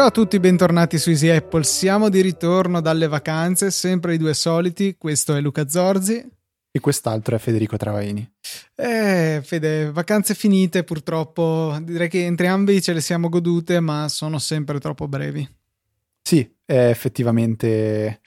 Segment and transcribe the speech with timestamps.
[0.00, 1.62] Ciao a tutti, bentornati su Easy Apple.
[1.62, 4.96] Siamo di ritorno dalle vacanze, sempre i due soliti.
[4.96, 6.26] Questo è Luca Zorzi.
[6.70, 8.26] E quest'altro è Federico Travaini.
[8.74, 11.78] Eh, Fede, vacanze finite purtroppo.
[11.82, 15.46] Direi che entrambi ce le siamo godute, ma sono sempre troppo brevi.
[16.22, 18.22] Sì, effettivamente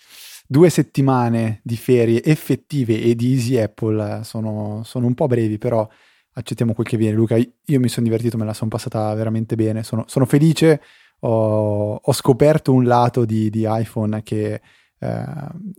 [0.45, 5.89] due settimane di ferie effettive e di Easy Apple sono, sono un po' brevi, però
[6.33, 7.15] accettiamo quel che viene.
[7.15, 9.81] Luca, io mi sono divertito, me la sono passata veramente bene.
[9.81, 10.79] Sono, sono felice
[11.25, 14.61] ho, ho scoperto un lato di, di iPhone che
[14.99, 15.25] eh,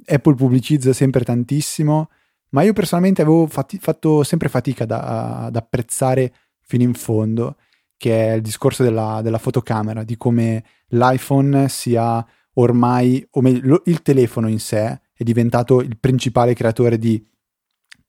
[0.06, 2.10] Apple pubblicizza sempre tantissimo,
[2.50, 7.56] ma io personalmente avevo fatti, fatto sempre fatica da, ad apprezzare fino in fondo,
[7.96, 14.02] che è il discorso della, della fotocamera, di come l'iPhone sia ormai, o meglio, il
[14.02, 17.22] telefono in sé è diventato il principale creatore di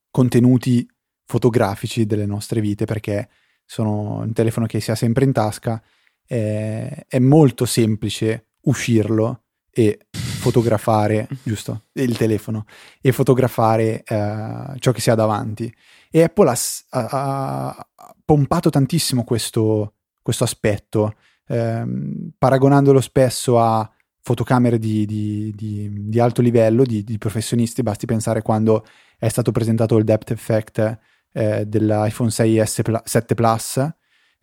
[0.10, 0.88] contenuti
[1.26, 3.28] fotografici delle nostre vite, perché
[3.66, 5.82] sono un telefono che si ha sempre in tasca
[6.26, 11.84] è, è molto semplice uscirlo e fotografare, giusto?
[11.94, 12.66] Il telefono
[13.02, 15.74] e fotografare eh, ciò che si ha davanti.
[16.10, 16.58] E Apple ha,
[16.90, 21.16] ha, ha pompato tantissimo questo, questo aspetto,
[21.48, 23.90] ehm, paragonandolo spesso a
[24.22, 27.84] fotocamere di, di, di, di alto livello, di, professionisti.
[27.84, 28.86] Basti pensare quando
[29.18, 31.00] è stato presentato il depth effect
[31.32, 33.90] eh, dell'iPhone 6S 7 Plus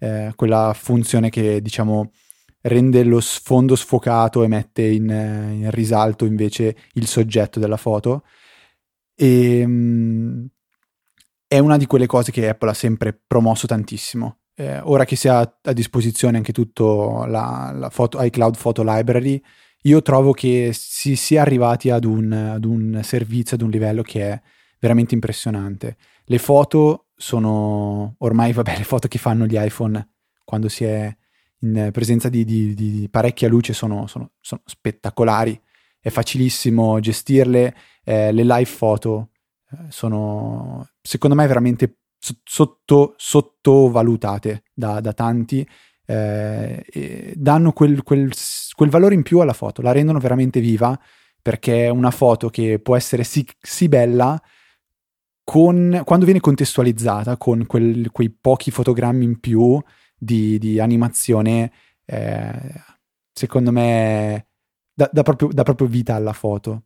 [0.03, 2.11] eh, quella funzione che diciamo
[2.63, 8.25] rende lo sfondo sfocato e mette in, in risalto invece il soggetto della foto.
[9.15, 10.49] E, um,
[11.47, 14.39] è una di quelle cose che Apple ha sempre promosso tantissimo.
[14.55, 19.41] Eh, ora che si ha a disposizione anche tutto la, la foto, iCloud Photo Library,
[19.83, 24.31] io trovo che si sia arrivati ad un, ad un servizio, ad un livello che
[24.31, 24.41] è
[24.81, 25.97] veramente impressionante.
[26.25, 30.15] Le foto sono ormai, vabbè, le foto che fanno gli iPhone
[30.45, 31.17] quando si è
[31.61, 35.59] in presenza di, di, di parecchia luce sono, sono, sono, spettacolari.
[36.01, 37.77] È facilissimo gestirle.
[38.03, 39.31] Eh, le live foto
[39.71, 41.99] eh, sono, secondo me, veramente
[42.43, 45.65] sotto, sottovalutate da, da tanti.
[46.05, 48.33] Eh, danno quel, quel,
[48.75, 50.99] quel, valore in più alla foto, la rendono veramente viva
[51.41, 54.43] perché una foto che può essere sì, sì bella,
[55.53, 59.79] con, quando viene contestualizzata con quel, quei pochi fotogrammi in più
[60.17, 61.71] di, di animazione,
[62.07, 62.73] eh,
[63.31, 64.47] secondo me
[64.95, 66.85] dà, dà, proprio, dà proprio vita alla foto.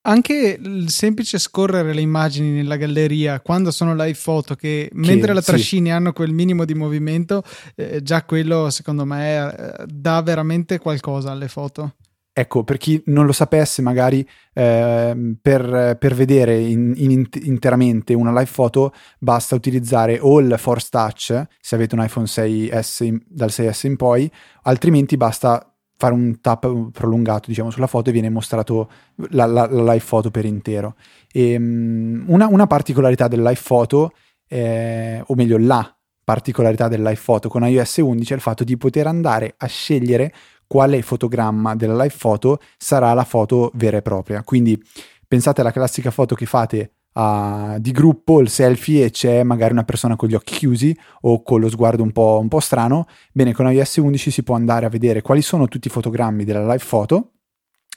[0.00, 5.32] Anche il semplice scorrere le immagini nella galleria quando sono live foto, che, che mentre
[5.32, 5.92] la trascini sì.
[5.92, 7.44] hanno quel minimo di movimento,
[7.76, 11.94] eh, già quello secondo me eh, dà veramente qualcosa alle foto.
[12.34, 18.30] Ecco, per chi non lo sapesse, magari eh, per, per, vedere in, in, interamente una
[18.30, 23.50] live photo basta utilizzare o il Force Touch, se avete un iPhone 6S in, dal
[23.50, 24.30] 6S in poi,
[24.62, 28.90] altrimenti basta fare un tap prolungato diciamo, sulla foto e viene mostrato
[29.30, 30.96] la, la, la live photo per intero.
[31.30, 34.12] E, um, una, una, particolarità del live photo,
[34.48, 35.94] eh, o meglio la
[36.24, 40.32] particolarità del live photo con iOS 11 è il fatto di poter andare a scegliere
[40.72, 44.42] quale fotogramma della live photo sarà la foto vera e propria.
[44.42, 44.82] Quindi
[45.28, 49.84] pensate alla classica foto che fate uh, di gruppo, il selfie, e c'è magari una
[49.84, 53.04] persona con gli occhi chiusi o con lo sguardo un po', un po' strano.
[53.34, 56.62] Bene, con iOS 11 si può andare a vedere quali sono tutti i fotogrammi della
[56.62, 57.32] live photo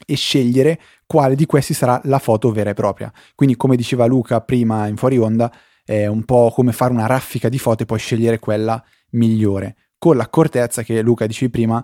[0.06, 3.09] e scegliere quale di questi sarà la foto vera e propria.
[3.36, 5.50] Quindi, come diceva Luca prima in fuori onda,
[5.86, 9.78] è un po' come fare una raffica di foto e poi scegliere quella migliore.
[9.97, 11.81] Con l'accortezza che Luca dicevi prima,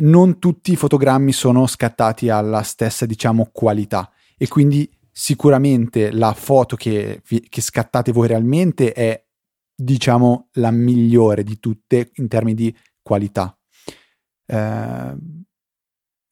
[0.00, 6.76] non tutti i fotogrammi sono scattati alla stessa, diciamo, qualità e quindi sicuramente la foto
[6.76, 9.24] che, che scattate voi realmente è,
[9.74, 13.56] diciamo, la migliore di tutte in termini di qualità.
[14.46, 15.16] Eh,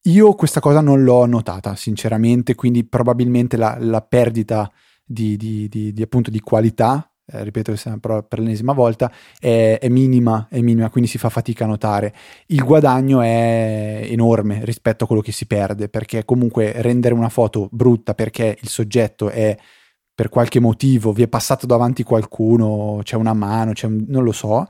[0.03, 4.71] io questa cosa non l'ho notata, sinceramente, quindi probabilmente la, la perdita
[5.05, 9.89] di, di, di, di, appunto di qualità eh, ripeto per, per l'ennesima volta, è, è,
[9.89, 12.15] minima, è minima, quindi si fa fatica a notare.
[12.47, 17.69] Il guadagno è enorme rispetto a quello che si perde, perché comunque rendere una foto
[17.73, 19.57] brutta perché il soggetto è
[20.15, 24.33] per qualche motivo, vi è passato davanti qualcuno, c'è una mano, c'è un, non lo
[24.33, 24.67] so,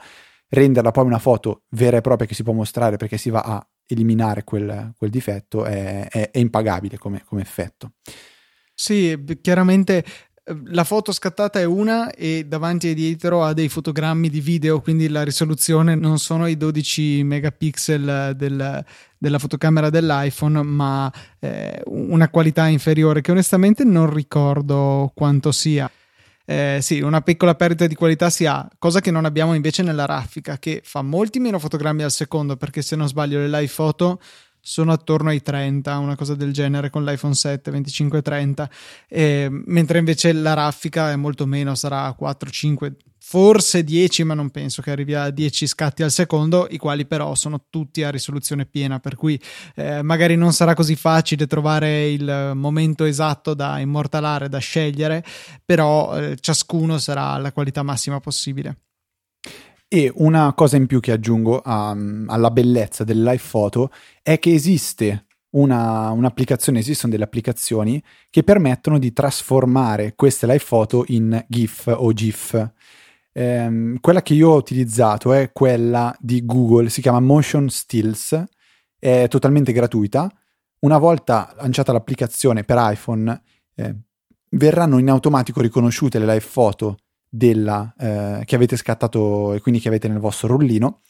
[0.48, 3.68] renderla poi una foto vera e propria che si può mostrare perché si va a
[3.86, 7.92] eliminare quel, quel difetto è, è, è impagabile come, come effetto.
[8.78, 10.04] Sì, chiaramente
[10.66, 15.08] la foto scattata è una e davanti e dietro ha dei fotogrammi di video, quindi
[15.08, 18.84] la risoluzione non sono i 12 megapixel del,
[19.18, 25.90] della fotocamera dell'iPhone, ma eh, una qualità inferiore che onestamente non ricordo quanto sia.
[26.48, 30.06] Eh, sì, una piccola perdita di qualità si ha, cosa che non abbiamo invece nella
[30.06, 34.20] raffica, che fa molti meno fotogrammi al secondo, perché se non sbaglio le live foto
[34.66, 38.68] sono attorno ai 30, una cosa del genere con l'iPhone 7 25-30,
[39.08, 44.50] eh, mentre invece la raffica è molto meno, sarà 4, 5, forse 10, ma non
[44.50, 48.66] penso che arrivi a 10 scatti al secondo, i quali però sono tutti a risoluzione
[48.66, 49.40] piena, per cui
[49.76, 55.24] eh, magari non sarà così facile trovare il momento esatto da immortalare, da scegliere,
[55.64, 58.85] però eh, ciascuno sarà alla qualità massima possibile.
[59.96, 61.96] E una cosa in più che aggiungo a,
[62.26, 63.90] alla bellezza del live photo
[64.20, 71.04] è che esiste una, un'applicazione, esistono delle applicazioni che permettono di trasformare queste live photo
[71.06, 72.72] in GIF o GIF.
[73.32, 78.44] Ehm, quella che io ho utilizzato è quella di Google, si chiama Motion Stills,
[78.98, 80.30] è totalmente gratuita.
[80.80, 83.42] Una volta lanciata l'applicazione per iPhone,
[83.74, 83.96] eh,
[84.50, 86.98] verranno in automatico riconosciute le live photo
[87.28, 91.00] della, eh, che avete scattato e quindi che avete nel vostro rullino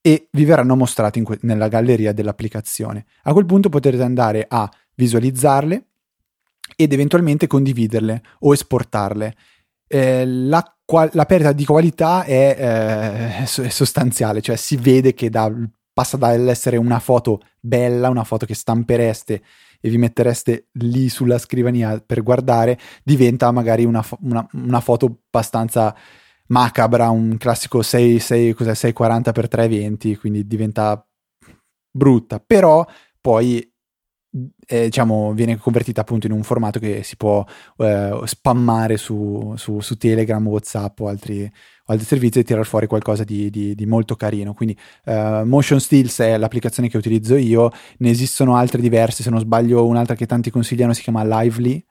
[0.00, 3.06] e vi verranno mostrate que- nella galleria dell'applicazione.
[3.24, 5.84] A quel punto potrete andare a visualizzarle
[6.76, 9.34] ed eventualmente condividerle o esportarle.
[9.86, 15.28] Eh, la, qual- la, perdita di qualità è, eh, è, sostanziale, cioè si vede che
[15.28, 15.52] da,
[15.92, 19.42] passa dall'essere una foto bella, una foto che stampereste
[19.80, 25.20] e vi mettereste lì sulla scrivania per guardare, diventa magari una, fo- una, una foto
[25.28, 25.94] abbastanza
[26.46, 31.04] macabra, un classico 6, 6, 640x320, quindi diventa
[31.90, 32.86] brutta, però
[33.20, 33.69] poi
[34.66, 37.44] eh, diciamo, viene convertita appunto in un formato che si può
[37.78, 42.86] eh, spammare su, su, su, Telegram, Whatsapp o altri, o altri, servizi e tirare fuori
[42.86, 44.54] qualcosa di, di, di molto carino.
[44.54, 49.40] Quindi uh, Motion Stills è l'applicazione che utilizzo io, ne esistono altre diverse, se non
[49.40, 51.84] sbaglio un'altra che tanti consigliano si chiama Lively,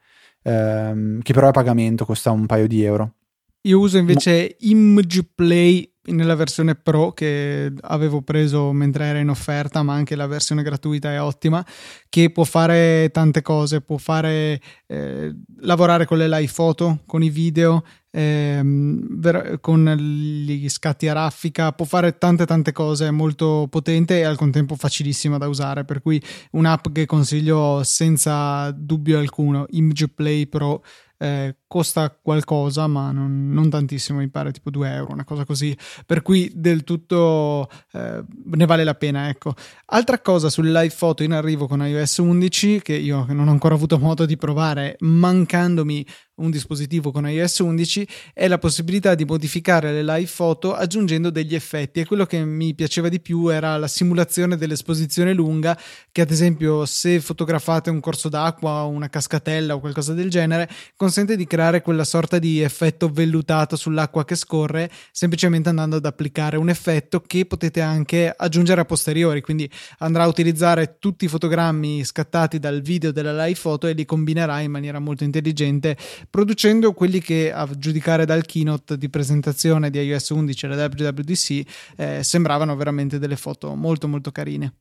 [0.44, 3.16] ehm, che però è a pagamento, costa un paio di euro.
[3.64, 9.30] Io uso invece Mo- Image Play nella versione Pro che avevo preso mentre era in
[9.30, 11.66] offerta, ma anche la versione gratuita è ottima,
[12.08, 17.30] che può fare tante cose, può fare eh, lavorare con le live photo, con i
[17.30, 24.20] video, ehm, con gli scatti a raffica, può fare tante tante cose, è molto potente
[24.20, 30.08] e al contempo facilissima da usare, per cui un'app che consiglio senza dubbio alcuno, Image
[30.10, 30.84] Play Pro
[31.18, 35.78] eh, costa qualcosa, ma non, non, tantissimo, mi pare tipo 2 euro, una cosa così,
[36.04, 39.30] per cui del tutto eh, ne vale la pena.
[39.30, 39.54] Ecco.
[39.86, 43.76] Altra cosa sul live photo in arrivo con iOS 11, che io non ho ancora
[43.76, 46.04] avuto modo di provare, mancandomi
[46.40, 51.54] un dispositivo con iOS 11 è la possibilità di modificare le live photo aggiungendo degli
[51.54, 55.78] effetti e quello che mi piaceva di più era la simulazione dell'esposizione lunga
[56.14, 60.70] che ad esempio se fotografate un corso d'acqua o una cascatella o qualcosa del genere
[60.96, 66.58] consente di creare quella sorta di effetto vellutato sull'acqua che scorre semplicemente andando ad applicare
[66.58, 69.70] un effetto che potete anche aggiungere a posteriori quindi
[70.00, 74.60] andrà a utilizzare tutti i fotogrammi scattati dal video della live photo e li combinerà
[74.62, 75.98] in maniera molto intelligente
[76.30, 81.62] producendo quelli che a giudicare dal keynote di presentazione di iOS 11 alla WWDC
[81.98, 84.74] eh, sembravano veramente delle foto molto molto carine.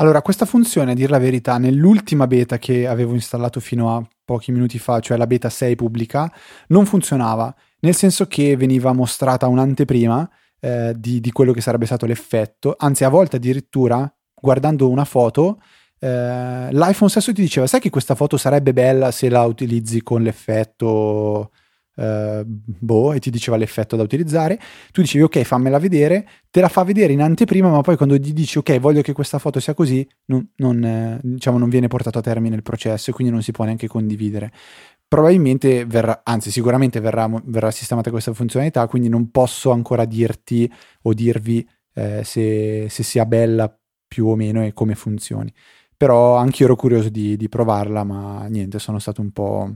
[0.00, 4.52] Allora, questa funzione, a dir la verità, nell'ultima beta che avevo installato fino a pochi
[4.52, 6.30] minuti fa, cioè la beta 6 pubblica,
[6.66, 10.28] non funzionava, nel senso che veniva mostrata un'anteprima
[10.60, 15.58] eh, di, di quello che sarebbe stato l'effetto, anzi a volte addirittura guardando una foto
[16.00, 20.22] eh, l'iPhone stesso ti diceva, sai che questa foto sarebbe bella se la utilizzi con
[20.22, 21.52] l'effetto...
[21.98, 24.56] Uh, boh, e ti diceva l'effetto da utilizzare,
[24.92, 28.32] tu dicevi ok fammela vedere, te la fa vedere in anteprima, ma poi quando gli
[28.32, 32.18] dici ok voglio che questa foto sia così, non, non, eh, diciamo, non viene portato
[32.18, 34.52] a termine il processo e quindi non si può neanche condividere.
[35.08, 40.70] Probabilmente verrà, anzi sicuramente verrà, verrà sistemata questa funzionalità, quindi non posso ancora dirti
[41.02, 43.76] o dirvi eh, se, se sia bella
[44.06, 45.52] più o meno e come funzioni
[45.98, 49.74] però anche io ero curioso di, di provarla, ma niente, sono stato un po',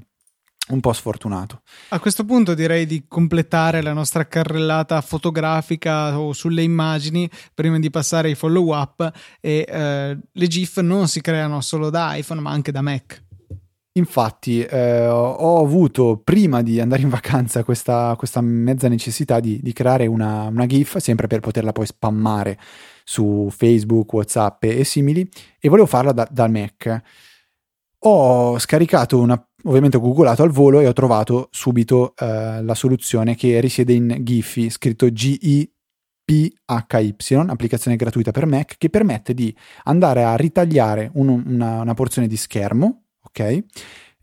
[0.72, 1.62] un po' sfortunato.
[1.90, 7.90] A questo punto direi di completare la nostra carrellata fotografica o sulle immagini prima di
[7.90, 9.10] passare ai follow up
[9.40, 13.22] e eh, le GIF non si creano solo da iPhone ma anche da Mac.
[13.94, 19.74] Infatti eh, ho avuto prima di andare in vacanza questa, questa mezza necessità di, di
[19.74, 22.58] creare una, una, GIF sempre per poterla poi spammare
[23.04, 25.28] su Facebook, Whatsapp e, simili
[25.60, 27.02] e volevo farla da, dal Mac.
[28.04, 33.34] Ho scaricato una, ovviamente ho googolato al volo e ho trovato subito eh, la soluzione
[33.34, 35.70] che risiede in Giphy, scritto GIPHY,
[37.48, 39.54] applicazione gratuita per Mac che permette di
[39.84, 43.64] andare a ritagliare un, una, una porzione di schermo, ok?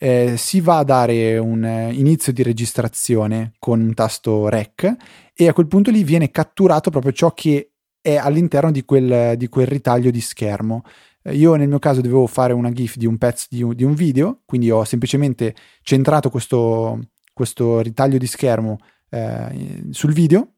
[0.01, 4.95] Eh, si va a dare un eh, inizio di registrazione con un tasto REC
[5.33, 9.49] e a quel punto lì viene catturato proprio ciò che è all'interno di quel, di
[9.49, 10.83] quel ritaglio di schermo.
[11.23, 13.83] Eh, io nel mio caso dovevo fare una GIF di un pezzo di un, di
[13.83, 16.99] un video, quindi ho semplicemente centrato questo,
[17.33, 18.77] questo ritaglio di schermo
[19.09, 20.53] eh, sul video.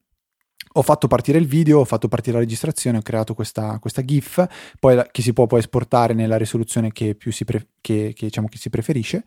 [0.76, 4.46] Ho fatto partire il video, ho fatto partire la registrazione, ho creato questa, questa GIF,
[4.80, 8.58] poi, che si può poi esportare nella risoluzione che, si, pre- che, che, diciamo, che
[8.58, 9.24] si preferisce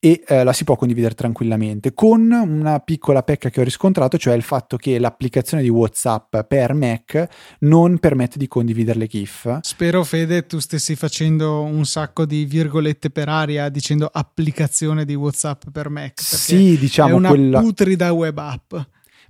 [0.00, 4.34] e eh, la si può condividere tranquillamente con una piccola pecca che ho riscontrato, cioè
[4.34, 7.26] il fatto che l'applicazione di WhatsApp per Mac
[7.60, 9.58] non permette di condividere le GIF.
[9.62, 15.64] Spero Fede tu stessi facendo un sacco di virgolette per aria dicendo applicazione di WhatsApp
[15.72, 16.20] per Mac.
[16.20, 17.60] Sì, diciamo è una quella...
[17.60, 18.74] putrida web app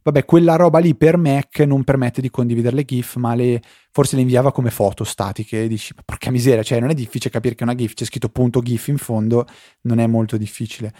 [0.03, 4.17] vabbè, quella roba lì per Mac non permette di condividere le GIF, ma le, forse
[4.17, 5.65] le inviava come foto statiche.
[5.65, 8.61] E dici, porca miseria, cioè non è difficile capire che una GIF c'è scritto punto
[8.61, 9.47] GIF in fondo,
[9.83, 10.93] non è molto difficile.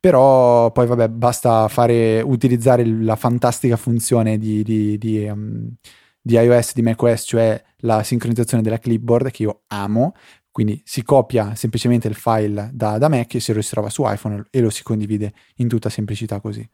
[0.00, 5.74] Però poi, vabbè, basta fare, utilizzare la fantastica funzione di, di, di, um,
[6.20, 10.12] di iOS, di macOS, cioè la sincronizzazione della clipboard, che io amo.
[10.50, 14.04] Quindi si copia semplicemente il file da, da Mac e si lo si trova su
[14.06, 16.66] iPhone e lo si condivide in tutta semplicità così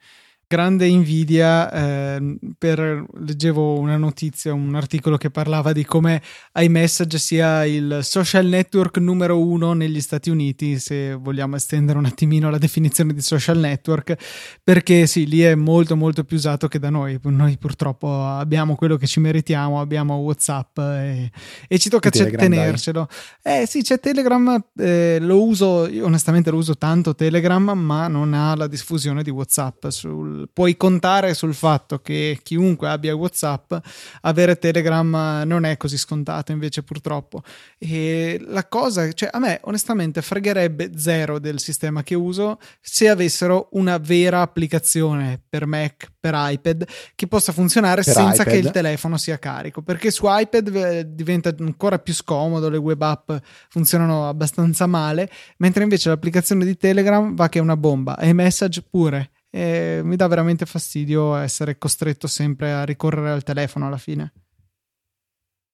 [0.52, 6.20] grande invidia eh, per leggevo una notizia, un articolo che parlava di come
[6.52, 12.50] iMessage sia il social network numero uno negli Stati Uniti, se vogliamo estendere un attimino
[12.50, 14.14] la definizione di social network,
[14.62, 17.18] perché sì, lì è molto molto più usato che da noi.
[17.22, 21.30] Noi purtroppo abbiamo quello che ci meritiamo, abbiamo WhatsApp e,
[21.66, 23.08] e ci tocca c- tenercelo.
[23.42, 23.62] Dai.
[23.62, 28.34] Eh sì, c'è Telegram, eh, lo uso, io onestamente lo uso tanto Telegram, ma non
[28.34, 33.74] ha la diffusione di WhatsApp sul puoi contare sul fatto che chiunque abbia WhatsApp,
[34.22, 37.42] avere Telegram non è così scontato, invece purtroppo.
[37.78, 43.68] E la cosa, cioè a me onestamente fregherebbe zero del sistema che uso se avessero
[43.72, 48.46] una vera applicazione per Mac, per iPad, che possa funzionare per senza iPad.
[48.46, 53.00] che il telefono sia carico, perché su iPad eh, diventa ancora più scomodo, le web
[53.02, 53.32] app
[53.68, 58.82] funzionano abbastanza male, mentre invece l'applicazione di Telegram va che è una bomba e Message
[58.88, 64.32] pure e mi dà veramente fastidio essere costretto sempre a ricorrere al telefono alla fine.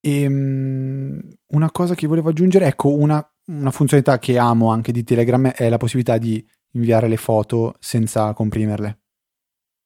[0.01, 1.21] E, um,
[1.53, 5.69] una cosa che volevo aggiungere, ecco, una, una, funzionalità che amo anche di Telegram è
[5.69, 8.99] la possibilità di inviare le foto senza comprimerle.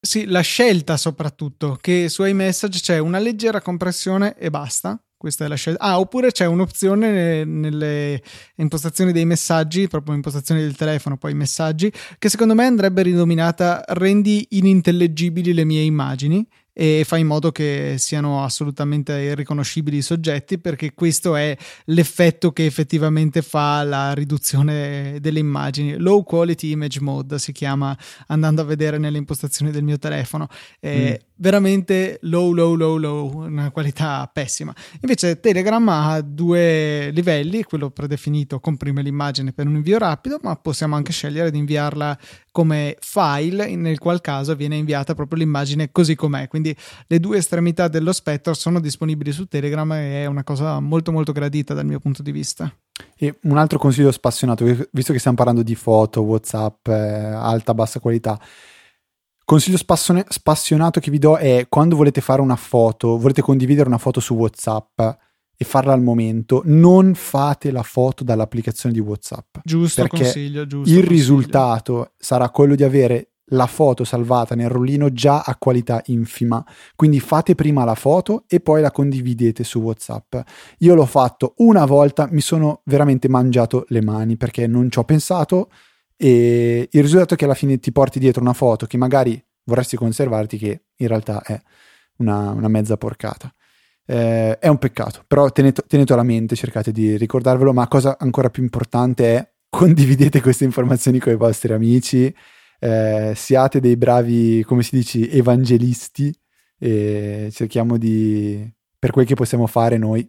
[0.01, 5.49] Sì, la scelta soprattutto, che su iMessage c'è una leggera compressione e basta, questa è
[5.49, 5.85] la scelta.
[5.85, 8.21] Ah, oppure c'è un'opzione nelle
[8.57, 14.45] impostazioni dei messaggi, proprio impostazioni del telefono, poi messaggi, che secondo me andrebbe ridominata rendi
[14.51, 20.95] inintellegibili le mie immagini e fa in modo che siano assolutamente irriconoscibili i soggetti perché
[20.95, 25.97] questo è l'effetto che effettivamente fa la riduzione delle immagini.
[25.97, 27.97] Low quality image mode si chiama
[28.29, 30.49] andando a vedere nelle impostazioni del mio telefono.
[30.81, 31.27] È mm.
[31.37, 34.75] veramente low low low low una qualità pessima.
[35.01, 40.97] Invece Telegram ha due livelli quello predefinito comprime l'immagine per un invio rapido ma possiamo
[40.97, 42.19] anche scegliere di inviarla
[42.51, 46.49] come file nel qual caso viene inviata proprio l'immagine così com'è.
[46.49, 51.13] Quindi le due estremità dello spettro sono disponibili su Telegram e è una cosa molto
[51.13, 52.73] molto gradita dal mio punto di vista
[53.17, 58.01] e un altro consiglio spassionato visto che stiamo parlando di foto whatsapp eh, alta bassa
[58.01, 58.39] qualità
[59.45, 63.99] consiglio spassione, spassionato che vi do è quando volete fare una foto volete condividere una
[63.99, 65.01] foto su whatsapp
[65.63, 69.59] e farla al momento, non fate la foto dall'applicazione di WhatsApp.
[69.63, 71.09] Giusto perché consiglio, giusto il consiglio.
[71.09, 76.65] risultato sarà quello di avere la foto salvata nel rollino già a qualità infima.
[76.95, 80.37] Quindi fate prima la foto e poi la condividete su WhatsApp.
[80.79, 85.05] Io l'ho fatto una volta, mi sono veramente mangiato le mani perché non ci ho
[85.05, 85.71] pensato
[86.17, 89.97] e il risultato è che alla fine ti porti dietro una foto che magari vorresti
[89.97, 91.61] conservarti che in realtà è
[92.19, 93.53] una, una mezza porcata.
[94.05, 98.51] Eh, è un peccato, però tenete, tenetelo a mente, cercate di ricordarvelo, ma cosa ancora
[98.51, 102.35] più importante è condividete queste informazioni con i vostri amici,
[102.83, 106.35] eh, siate dei bravi, come si dice, evangelisti
[106.79, 110.29] e cerchiamo di, per quel che possiamo fare noi,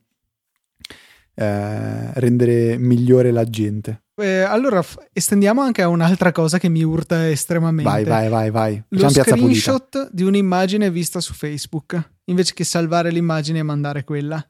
[1.34, 4.04] eh, rendere migliore la gente.
[4.16, 7.90] Eh, allora estendiamo anche a un'altra cosa che mi urta estremamente.
[7.90, 8.84] Vai, vai, vai, vai.
[8.90, 14.48] Lo screenshot di un'immagine vista su Facebook, invece che salvare l'immagine e mandare quella.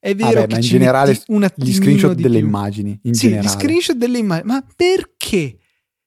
[0.00, 1.12] È vero beh, che in generale
[1.54, 2.46] gli screenshot delle più.
[2.48, 2.98] immagini.
[3.02, 3.46] In sì, generale.
[3.46, 4.48] gli screenshot delle immagini.
[4.48, 5.58] Ma perché?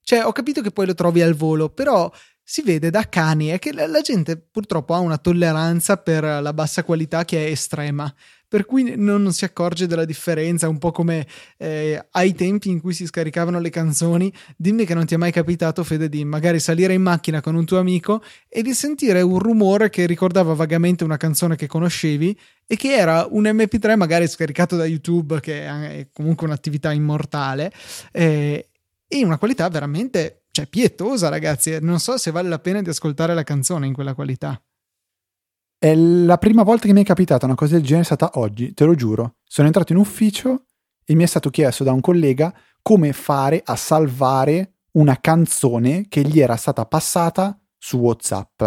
[0.07, 2.09] Cioè, ho capito che poi lo trovi al volo, però
[2.41, 6.85] si vede da cani è che la gente purtroppo ha una tolleranza per la bassa
[6.85, 8.09] qualità che è estrema.
[8.47, 12.93] per cui non si accorge della differenza, un po' come eh, ai tempi in cui
[12.93, 14.31] si scaricavano le canzoni.
[14.55, 17.65] Dimmi che non ti è mai capitato, Fede, di magari salire in macchina con un
[17.65, 22.75] tuo amico e di sentire un rumore che ricordava vagamente una canzone che conoscevi e
[22.77, 27.71] che era un MP3 magari scaricato da YouTube, che è comunque un'attività immortale,
[28.13, 28.66] eh,
[29.07, 31.77] e una qualità veramente cioè, pietosa, ragazzi.
[31.81, 34.61] Non so se vale la pena di ascoltare la canzone in quella qualità.
[35.79, 38.73] È la prima volta che mi è capitata una cosa del genere, è stata oggi,
[38.73, 39.35] te lo giuro.
[39.43, 40.65] Sono entrato in ufficio
[41.05, 46.21] e mi è stato chiesto da un collega come fare a salvare una canzone che
[46.21, 48.63] gli era stata passata su WhatsApp.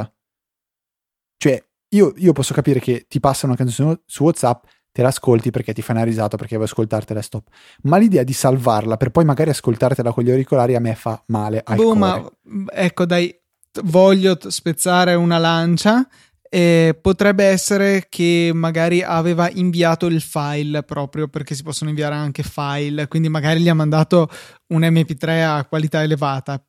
[1.37, 5.73] Cioè, io, io posso capire che ti passa una canzone su WhatsApp, te l'ascolti perché
[5.73, 7.49] ti fai una risata, perché vuoi ascoltartela stop.
[7.83, 11.63] Ma l'idea di salvarla per poi magari ascoltartela con gli auricolari a me fa male.
[11.75, 12.25] Boh, ma
[12.73, 13.35] ecco, dai,
[13.83, 16.07] voglio spezzare una lancia
[16.53, 22.43] eh, potrebbe essere che magari aveva inviato il file proprio perché si possono inviare anche
[22.43, 24.29] file, quindi magari gli ha mandato
[24.73, 26.61] un MP3 a qualità elevata.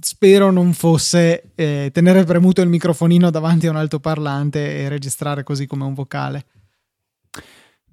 [0.00, 5.66] Spero non fosse eh, tenere premuto il microfonino davanti a un altoparlante e registrare così
[5.66, 6.44] come un vocale.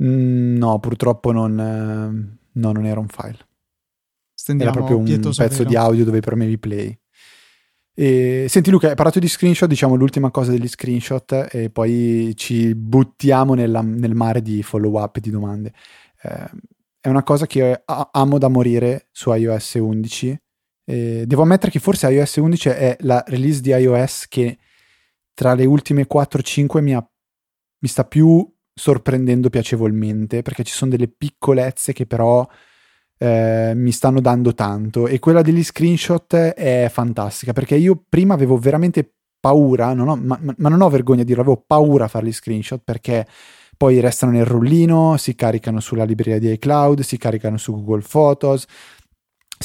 [0.04, 3.38] Mm, no, purtroppo non, eh, no, non era un file.
[4.34, 5.70] Stendiamo era proprio un pezzo vero.
[5.70, 6.98] di audio dove premevi play.
[7.98, 12.76] E, senti Luca, hai parlato di screenshot, diciamo l'ultima cosa degli screenshot e poi ci
[12.76, 15.72] buttiamo nella, nel mare di follow up e di domande.
[16.22, 16.50] Eh,
[17.00, 20.42] è una cosa che amo da morire su iOS 11.
[20.88, 24.58] E devo ammettere che forse iOS 11 è la release di iOS che
[25.34, 27.08] tra le ultime 4-5 mi, ha,
[27.80, 32.46] mi sta più sorprendendo piacevolmente perché ci sono delle piccolezze che però
[33.18, 35.08] eh, mi stanno dando tanto.
[35.08, 40.40] E quella degli screenshot è fantastica perché io prima avevo veramente paura, non ho, ma,
[40.58, 43.26] ma, non ho vergogna di dirlo, avevo paura a fare gli screenshot perché
[43.78, 48.66] poi restano nel rullino, si caricano sulla libreria di iCloud, si caricano su Google Photos,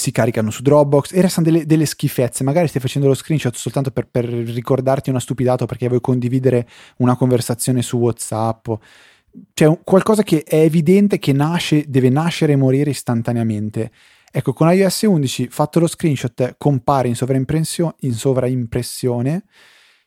[0.01, 2.43] si caricano su Dropbox e restano delle, delle schifezze.
[2.43, 7.17] Magari stai facendo lo screenshot soltanto per, per ricordarti una stupidato perché vuoi condividere una
[7.17, 8.69] conversazione su WhatsApp
[9.53, 13.91] c'è qualcosa che è evidente che nasce, deve nascere e morire istantaneamente.
[14.33, 19.45] Ecco, con iOS 11 fatto lo screenshot compare in sovraimpressione, in sovraimpressione,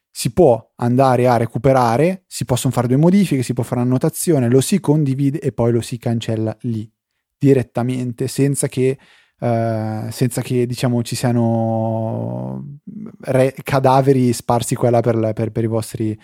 [0.10, 4.62] si può andare a recuperare, si possono fare due modifiche, si può fare un'annotazione, lo
[4.62, 6.90] si condivide e poi lo si cancella lì
[7.38, 8.98] direttamente senza che
[9.44, 12.78] Uh, senza che diciamo ci siano
[13.24, 16.18] re- cadaveri sparsi qua e là per, per, per, vostri, uh,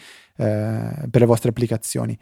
[1.09, 2.17] per, le vostre applicazioni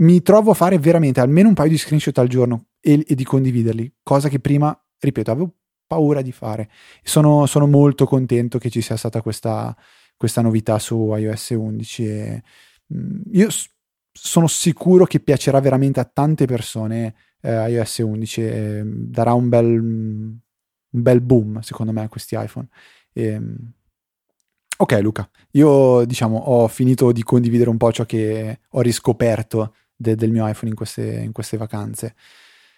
[0.00, 3.24] mi trovo a fare veramente almeno un paio di screenshot al giorno e, e di
[3.24, 5.54] condividerli, cosa che prima, ripeto, avevo
[5.86, 6.68] paura di fare.
[7.02, 9.76] Sono, sono molto contento che ci sia stata questa,
[10.16, 12.42] questa novità su iOS 11 e
[12.86, 13.68] mh, mm, io s-
[14.12, 19.48] sono sicuro che piacerà veramente a tante persone eh, iOS 11 e mm, darà un
[19.48, 20.38] bel, un
[20.90, 22.68] bel boom secondo me a questi iPhone.
[23.12, 23.54] E, mm,
[24.78, 30.14] ok Luca, io diciamo ho finito di condividere un po' ciò che ho riscoperto de-
[30.14, 32.14] del mio iPhone in queste, in queste vacanze.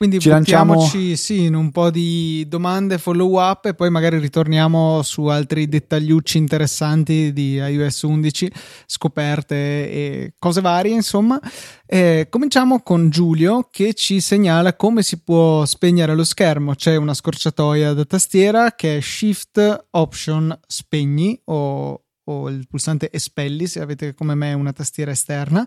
[0.00, 1.14] Quindi Ci buttiamoci lanciamo...
[1.14, 6.38] sì, in un po' di domande, follow up e poi magari ritorniamo su altri dettagliucci
[6.38, 8.50] interessanti di iOS 11,
[8.86, 11.38] scoperte e cose varie, insomma.
[11.84, 16.74] Eh, cominciamo con Giulio che ci segnala come si può spegnere lo schermo.
[16.74, 23.66] C'è una scorciatoia da tastiera che è Shift Option Spegni o o il pulsante espelli
[23.66, 25.66] se avete come me una tastiera esterna.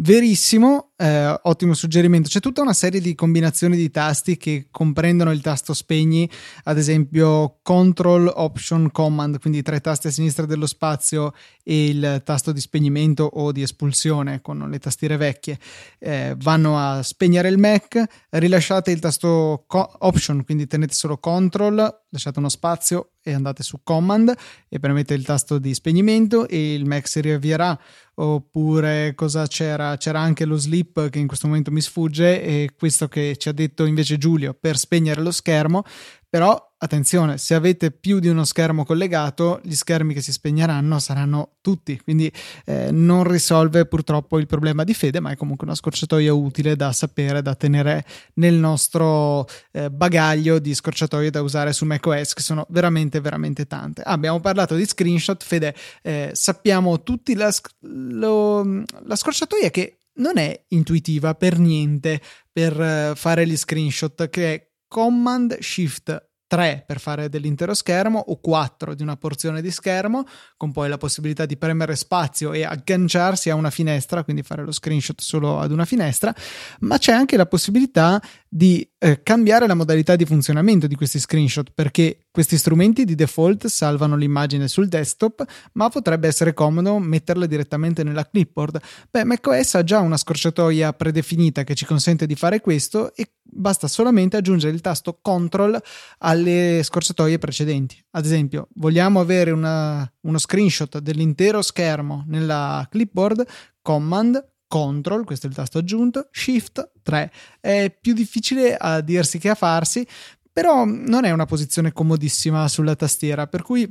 [0.00, 2.28] Verissimo, eh, ottimo suggerimento.
[2.28, 6.30] C'è tutta una serie di combinazioni di tasti che comprendono il tasto spegni,
[6.64, 11.32] ad esempio Control Option Command, quindi tre tasti a sinistra dello spazio
[11.64, 15.58] e il tasto di spegnimento o di espulsione con le tastiere vecchie.
[15.98, 22.02] Eh, vanno a spegnere il Mac, rilasciate il tasto co- Option, quindi tenete solo Control,
[22.10, 24.32] lasciate uno spazio e andate su Command
[24.68, 27.78] e premete il tasto di spegnimento e il Mac si riavvierà
[28.20, 29.96] oppure cosa c'era?
[29.96, 33.52] C'era anche lo sleep che in questo momento mi sfugge e questo che ci ha
[33.52, 35.84] detto invece Giulio per spegnere lo schermo
[36.28, 41.56] però attenzione, se avete più di uno schermo collegato, gli schermi che si spegneranno saranno
[41.60, 42.32] tutti, quindi
[42.64, 46.92] eh, non risolve purtroppo il problema di fede, ma è comunque una scorciatoia utile da
[46.92, 52.66] sapere, da tenere nel nostro eh, bagaglio di scorciatoie da usare su macOS, che sono
[52.70, 54.02] veramente, veramente tante.
[54.02, 60.38] Ah, abbiamo parlato di screenshot, Fede, eh, sappiamo tutti la, lo, la scorciatoia che non
[60.38, 62.20] è intuitiva per niente
[62.52, 68.40] per eh, fare gli screenshot, che è Command Shift 3 per fare dell'intero schermo o
[68.40, 70.24] 4 di una porzione di schermo,
[70.56, 74.72] con poi la possibilità di premere spazio e agganciarsi a una finestra, quindi fare lo
[74.72, 76.34] screenshot solo ad una finestra,
[76.80, 81.70] ma c'è anche la possibilità di eh, cambiare la modalità di funzionamento di questi screenshot
[81.72, 88.02] perché questi strumenti di default salvano l'immagine sul desktop, ma potrebbe essere comodo metterla direttamente
[88.02, 88.80] nella clipboard.
[89.10, 93.88] Beh, macOS ha già una scorciatoia predefinita che ci consente di fare questo e basta
[93.88, 95.80] solamente aggiungere il tasto control
[96.18, 98.02] alle scorciatoie precedenti.
[98.10, 103.46] Ad esempio, vogliamo avere una, uno screenshot dell'intero schermo nella clipboard,
[103.82, 107.32] command Control, questo è il tasto aggiunto, Shift 3.
[107.58, 110.06] È più difficile a dirsi che a farsi,
[110.52, 113.90] però non è una posizione comodissima sulla tastiera, per cui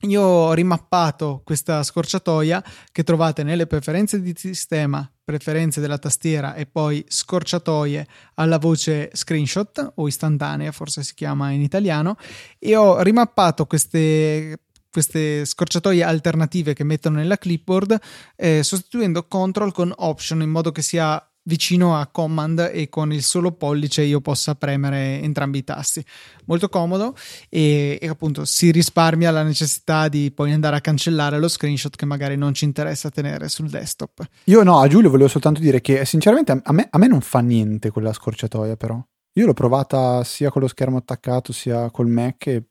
[0.00, 6.66] io ho rimappato questa scorciatoia che trovate nelle preferenze di sistema, preferenze della tastiera e
[6.66, 12.16] poi scorciatoie alla voce screenshot o istantanea, forse si chiama in italiano,
[12.58, 14.58] e ho rimappato queste
[14.94, 17.98] queste scorciatoie alternative che mettono nella clipboard
[18.36, 23.22] eh, sostituendo control con option in modo che sia vicino a command e con il
[23.22, 26.04] solo pollice io possa premere entrambi i tasti.
[26.46, 27.14] Molto comodo
[27.48, 32.04] e, e, appunto si risparmia la necessità di poi andare a cancellare lo screenshot che
[32.04, 34.26] magari non ci interessa tenere sul desktop.
[34.44, 37.40] Io no, a Giulio volevo soltanto dire che sinceramente a me, a me non fa
[37.40, 39.02] niente quella scorciatoia però.
[39.36, 42.62] Io l'ho provata sia con lo schermo attaccato sia col Mac e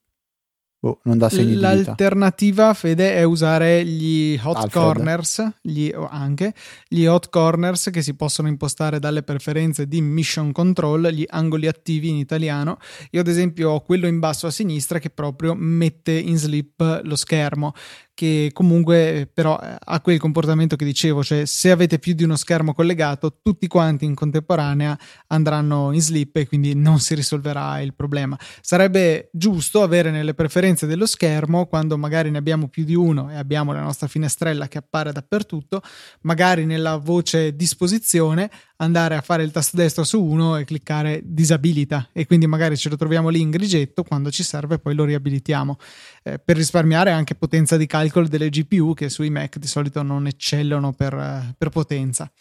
[0.83, 4.71] Boh, non dà segni L'alternativa, Fede, è usare gli hot Alfred.
[4.71, 6.53] corners, gli, anche
[6.89, 12.09] gli hot corners che si possono impostare dalle preferenze di mission control, gli angoli attivi
[12.09, 12.79] in italiano.
[13.11, 17.15] Io, ad esempio, ho quello in basso a sinistra che proprio mette in slip lo
[17.15, 17.73] schermo
[18.13, 22.35] che comunque però eh, ha quel comportamento che dicevo, cioè se avete più di uno
[22.35, 24.97] schermo collegato, tutti quanti in contemporanea
[25.27, 28.37] andranno in slip e quindi non si risolverà il problema.
[28.61, 33.35] Sarebbe giusto avere nelle preferenze dello schermo, quando magari ne abbiamo più di uno e
[33.35, 35.81] abbiamo la nostra finestrella che appare dappertutto,
[36.21, 38.49] magari nella voce disposizione
[38.83, 42.89] andare a fare il tasto destro su uno e cliccare disabilita e quindi magari ce
[42.89, 45.77] lo troviamo lì in grigetto quando ci serve poi lo riabilitiamo
[46.23, 50.27] eh, per risparmiare anche potenza di calcolo delle GPU che sui Mac di solito non
[50.27, 52.31] eccellono per, eh, per potenza.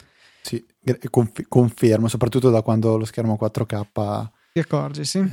[0.41, 0.63] Sì,
[1.09, 4.27] conf- confermo, soprattutto da quando lo schermo 4K...
[4.53, 5.25] Ti accorgi, sì.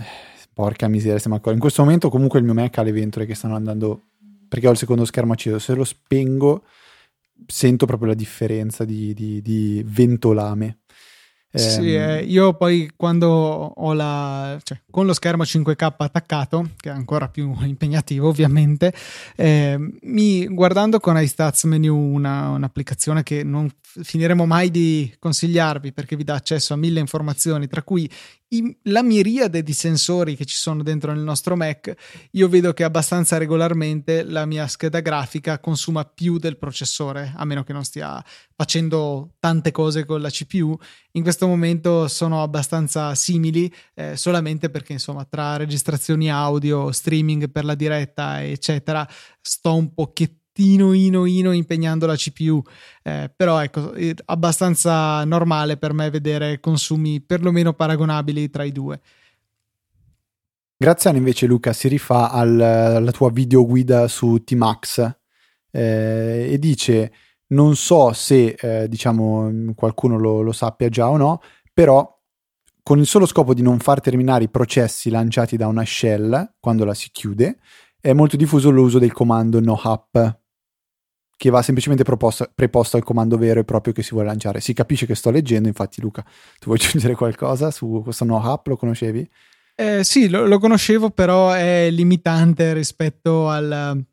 [0.53, 1.64] Porca miseria, stiamo accorgendo.
[1.64, 4.03] In questo momento comunque il mio Mac ha le ventole che stanno andando...
[4.49, 6.64] Perché ho il secondo schermo acceso, se lo spengo
[7.46, 10.80] sento proprio la differenza di, di, di ventolame.
[11.53, 16.91] Sì, ehm, eh, io poi quando ho la, cioè, con lo schermo 5K attaccato, che
[16.91, 18.93] è ancora più impegnativo ovviamente,
[19.35, 26.15] eh, mi, guardando con iStats Menu una, un'applicazione che non finiremo mai di consigliarvi perché
[26.15, 28.09] vi dà accesso a mille informazioni, tra cui
[28.85, 31.95] la miriade di sensori che ci sono dentro nel nostro Mac,
[32.33, 37.63] io vedo che abbastanza regolarmente la mia scheda grafica consuma più del processore, a meno
[37.63, 38.23] che non stia
[38.57, 40.77] facendo tante cose con la CPU.
[41.13, 47.65] In questo momento sono abbastanza simili, eh, solamente perché insomma tra registrazioni audio, streaming per
[47.65, 49.09] la diretta, eccetera,
[49.41, 52.62] sto un pochettino pochettino ino ino impegnando la CPU
[53.03, 53.94] eh, però ecco
[54.27, 59.01] abbastanza normale per me vedere consumi perlomeno paragonabili tra i due.
[60.77, 65.16] Graziano invece Luca si rifà al, alla tua videoguida su T-Max
[65.70, 67.12] eh, e dice
[67.49, 71.40] non so se eh, diciamo qualcuno lo, lo sappia già o no
[71.73, 72.18] però
[72.83, 76.85] con il solo scopo di non far terminare i processi lanciati da una shell quando
[76.85, 77.59] la si chiude,
[78.01, 80.39] è molto diffuso l'uso del comando nohap
[81.40, 84.61] che va semplicemente proposto, preposto al comando vero e proprio che si vuole lanciare.
[84.61, 86.22] Si capisce che sto leggendo, infatti Luca,
[86.59, 88.66] tu vuoi aggiungere qualcosa su questo no-up?
[88.66, 89.26] Lo conoscevi?
[89.74, 94.05] Eh, sì, lo, lo, conoscevo, però è limitante rispetto al,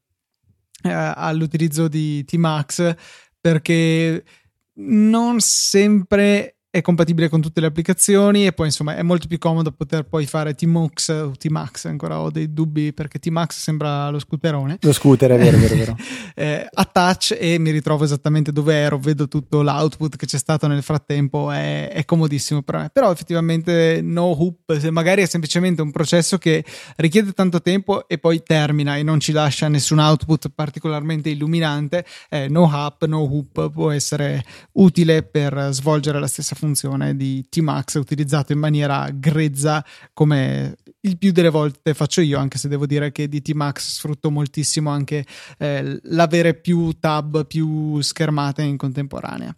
[0.83, 2.95] eh, all'utilizzo di T-Max
[3.41, 4.23] perché
[4.75, 9.71] non sempre è compatibile con tutte le applicazioni e poi insomma è molto più comodo
[9.71, 14.77] poter poi fare T-Mux o T-Max, ancora ho dei dubbi perché T-Max sembra lo scooterone.
[14.81, 15.97] Lo scooter, è vero, vero, vero.
[16.35, 20.67] eh, a touch e mi ritrovo esattamente dove ero, vedo tutto l'output che c'è stato
[20.67, 22.89] nel frattempo, è, è comodissimo per me.
[22.93, 26.63] Però effettivamente no hoop, se magari è semplicemente un processo che
[26.97, 32.47] richiede tanto tempo e poi termina e non ci lascia nessun output particolarmente illuminante, eh,
[32.47, 37.95] no hop, no hoop può essere utile per svolgere la stessa funzione funzione di T-Max
[37.95, 43.11] utilizzato in maniera grezza come il più delle volte faccio io, anche se devo dire
[43.11, 45.25] che di T-Max sfrutto moltissimo anche
[45.57, 49.55] eh, l'avere più tab, più schermate in contemporanea.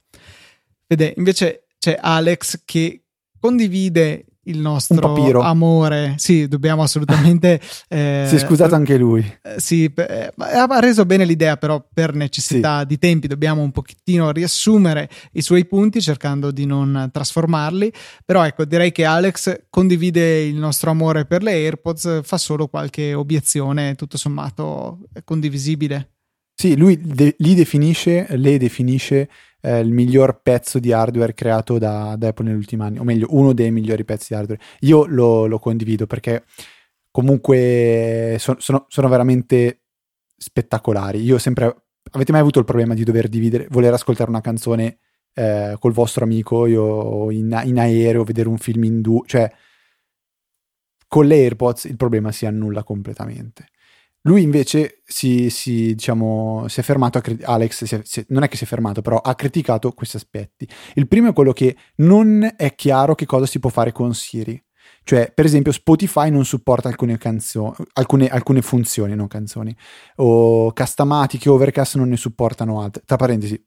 [0.86, 3.04] Vede, invece c'è Alex che
[3.40, 6.16] condivide il nostro amore.
[6.18, 7.62] Sì, dobbiamo assolutamente.
[7.88, 9.20] Eh, si è scusato anche lui.
[9.42, 12.86] Eh, sì, eh, ha reso bene l'idea, però per necessità sì.
[12.88, 17.92] di tempi dobbiamo un pochettino riassumere i suoi punti cercando di non trasformarli.
[18.26, 23.14] Però ecco, direi che Alex condivide il nostro amore per le AirPods, fa solo qualche
[23.14, 26.10] obiezione, tutto sommato condivisibile.
[26.60, 29.30] Sì, lui de- li definisce, le definisce
[29.62, 33.28] eh, il miglior pezzo di hardware creato da, da, Apple negli ultimi anni, o meglio,
[33.30, 34.62] uno dei migliori pezzi di hardware.
[34.82, 36.44] Io lo, lo condivido perché
[37.12, 39.84] comunque so, sono, sono, veramente
[40.36, 41.22] spettacolari.
[41.22, 41.84] Io sempre.
[42.12, 44.98] Avete mai avuto il problema di dover dividere, voler ascoltare una canzone
[45.36, 49.50] eh, col vostro amico, io in, in aereo, vedere un film in due, cioè
[51.08, 53.68] con le AirPods il problema si annulla completamente.
[54.30, 58.48] Lui invece si, si, diciamo, si è fermato, a, Alex si è, si, non è
[58.48, 60.70] che si è fermato, però ha criticato questi aspetti.
[60.94, 64.64] Il primo è quello che non è chiaro che cosa si può fare con Siri.
[65.04, 69.76] Cioè, per esempio, Spotify non supporta alcune canzoni, alcune, alcune funzioni, non canzoni,
[70.18, 73.02] o Castamatic e Overcast non ne supportano altre.
[73.06, 73.60] Tra parentesi,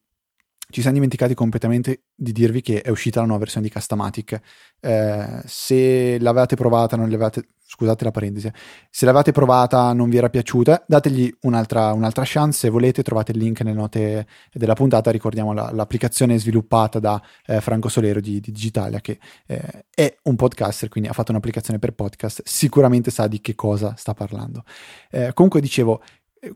[0.72, 4.40] ci siamo dimenticati completamente di dirvi che è uscita la nuova versione di Castamatic.
[4.80, 8.50] Eh, se l'avevate provata, non l'avevate, scusate la parentesi,
[8.90, 12.58] se l'avevate provata non vi era piaciuta, dategli un'altra, un'altra chance.
[12.58, 15.10] Se volete, trovate il link nelle note della puntata.
[15.10, 20.36] Ricordiamo la, l'applicazione sviluppata da eh, Franco Solero di, di Digitalia, che eh, è un
[20.36, 22.42] podcaster, quindi ha fatto un'applicazione per podcast.
[22.44, 24.64] Sicuramente sa di che cosa sta parlando.
[25.10, 26.02] Eh, comunque, dicevo,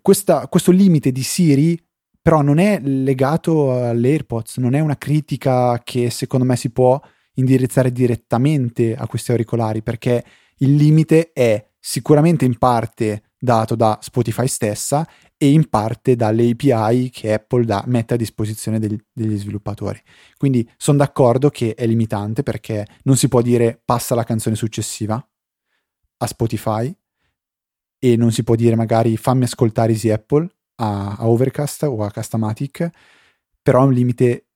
[0.02, 1.86] questa, questo limite di Siri
[2.27, 7.01] però non è legato all'AirPods, non è una critica che secondo me si può
[7.35, 10.25] indirizzare direttamente a questi auricolari, perché
[10.57, 17.11] il limite è sicuramente in parte dato da Spotify stessa e in parte dalle API
[17.11, 20.03] che Apple da, mette a disposizione degli, degli sviluppatori.
[20.37, 25.15] Quindi sono d'accordo che è limitante perché non si può dire passa la canzone successiva
[26.17, 26.93] a Spotify
[28.01, 32.11] e non si può dire magari fammi ascoltare Easy Apple a, a Overcast o a
[32.11, 32.91] Castamatic,
[33.62, 34.47] però è un limite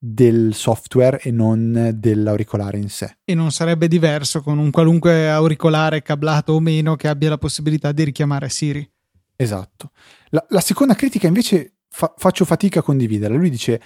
[0.00, 3.18] del software e non dell'auricolare in sé.
[3.24, 7.90] E non sarebbe diverso con un qualunque auricolare cablato o meno che abbia la possibilità
[7.90, 8.88] di richiamare Siri.
[9.34, 9.90] Esatto.
[10.30, 13.36] La, la seconda critica invece fa, faccio fatica a condividerla.
[13.36, 13.80] Lui dice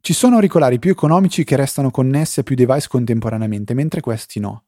[0.00, 4.64] ci sono auricolari più economici che restano connessi a più device contemporaneamente, mentre questi no.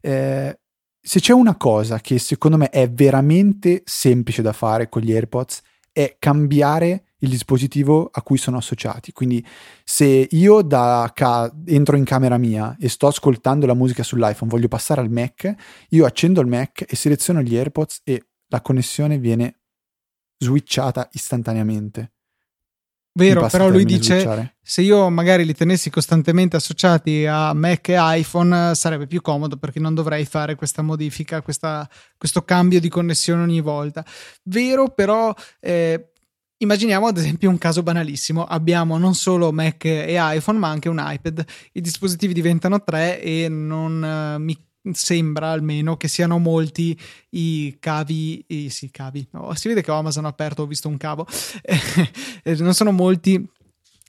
[0.00, 0.58] Eh,
[1.00, 5.62] se c'è una cosa che secondo me è veramente semplice da fare con gli AirPods
[5.94, 9.12] è cambiare il dispositivo a cui sono associati.
[9.12, 9.44] Quindi
[9.84, 14.68] se io da ca- entro in camera mia e sto ascoltando la musica sull'iPhone, voglio
[14.68, 15.54] passare al Mac,
[15.90, 19.60] io accendo il Mac e seleziono gli AirPods e la connessione viene
[20.38, 22.12] switchata istantaneamente.
[23.12, 24.53] Vero, però lui dice.
[24.66, 29.78] Se io magari li tenessi costantemente associati a Mac e iPhone sarebbe più comodo perché
[29.78, 34.02] non dovrei fare questa modifica, questa, questo cambio di connessione ogni volta.
[34.44, 36.12] Vero, però eh,
[36.56, 40.96] immaginiamo ad esempio un caso banalissimo, abbiamo non solo Mac e iPhone ma anche un
[40.98, 44.56] iPad, i dispositivi diventano tre e non uh, mi
[44.92, 46.98] sembra almeno che siano molti
[47.30, 50.96] i cavi, i, sì, cavi, no, si vede che Amazon ha aperto, ho visto un
[50.96, 51.26] cavo,
[52.42, 53.46] eh, non sono molti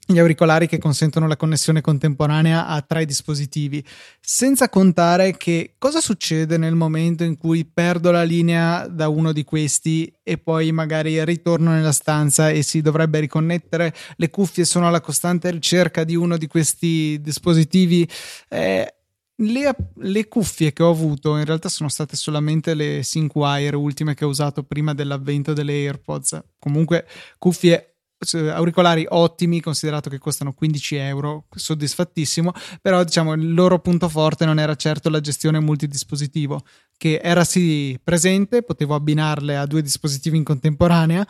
[0.08, 3.84] gli auricolari che consentono la connessione contemporanea a tre dispositivi,
[4.20, 9.42] senza contare che cosa succede nel momento in cui perdo la linea da uno di
[9.42, 15.00] questi e poi magari ritorno nella stanza e si dovrebbe riconnettere, le cuffie sono alla
[15.00, 18.08] costante ricerca di uno di questi dispositivi.
[18.48, 18.94] Eh,
[19.40, 24.24] le, le, cuffie che ho avuto in realtà sono state solamente le Synkwire ultime che
[24.24, 26.42] ho usato prima dell'avvento delle AirPods.
[26.58, 27.06] Comunque
[27.38, 27.95] cuffie
[28.34, 34.58] auricolari ottimi, considerato che costano 15 euro, soddisfattissimo, però diciamo il loro punto forte non
[34.58, 36.62] era certo la gestione multidispositivo,
[36.96, 41.26] che era sì presente, potevo abbinarle a due dispositivi in contemporanea,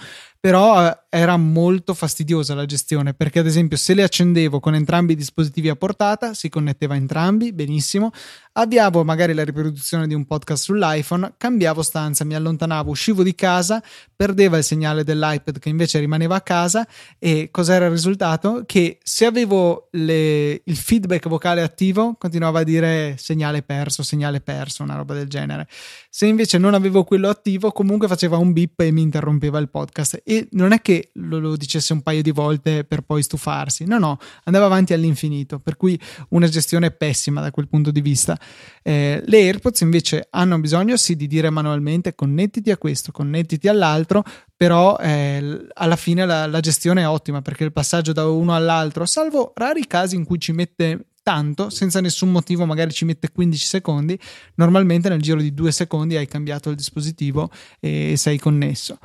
[0.46, 5.14] però eh, era molto fastidiosa la gestione perché ad esempio se le accendevo con entrambi
[5.14, 8.12] i dispositivi a portata si connetteva entrambi benissimo.
[8.52, 13.82] Avviavo magari la riproduzione di un podcast sull'iPhone cambiavo stanza mi allontanavo uscivo di casa
[14.14, 16.86] perdeva il segnale dell'iPad che invece rimaneva a casa
[17.18, 18.62] e cos'era il risultato?
[18.64, 24.84] Che se avevo le, il feedback vocale attivo continuava a dire segnale perso segnale perso
[24.84, 25.66] una roba del genere.
[26.08, 30.22] Se invece non avevo quello attivo comunque faceva un beep e mi interrompeva il podcast.
[30.24, 33.98] E non è che lo, lo, dicesse un paio di volte per poi stufarsi, no,
[33.98, 35.98] no, andava avanti all'infinito, per cui
[36.30, 38.38] una gestione pessima da quel punto di vista.
[38.82, 44.24] Eh, le AirPods invece hanno bisogno sì di dire manualmente connettiti a questo, connettiti all'altro,
[44.56, 49.04] però eh, alla fine la, la gestione è ottima perché il passaggio da uno all'altro,
[49.06, 53.66] salvo rari casi in cui ci mette tanto, senza nessun motivo, magari ci mette 15
[53.66, 54.16] secondi,
[54.54, 59.00] normalmente nel giro di due secondi hai cambiato il dispositivo e sei connesso.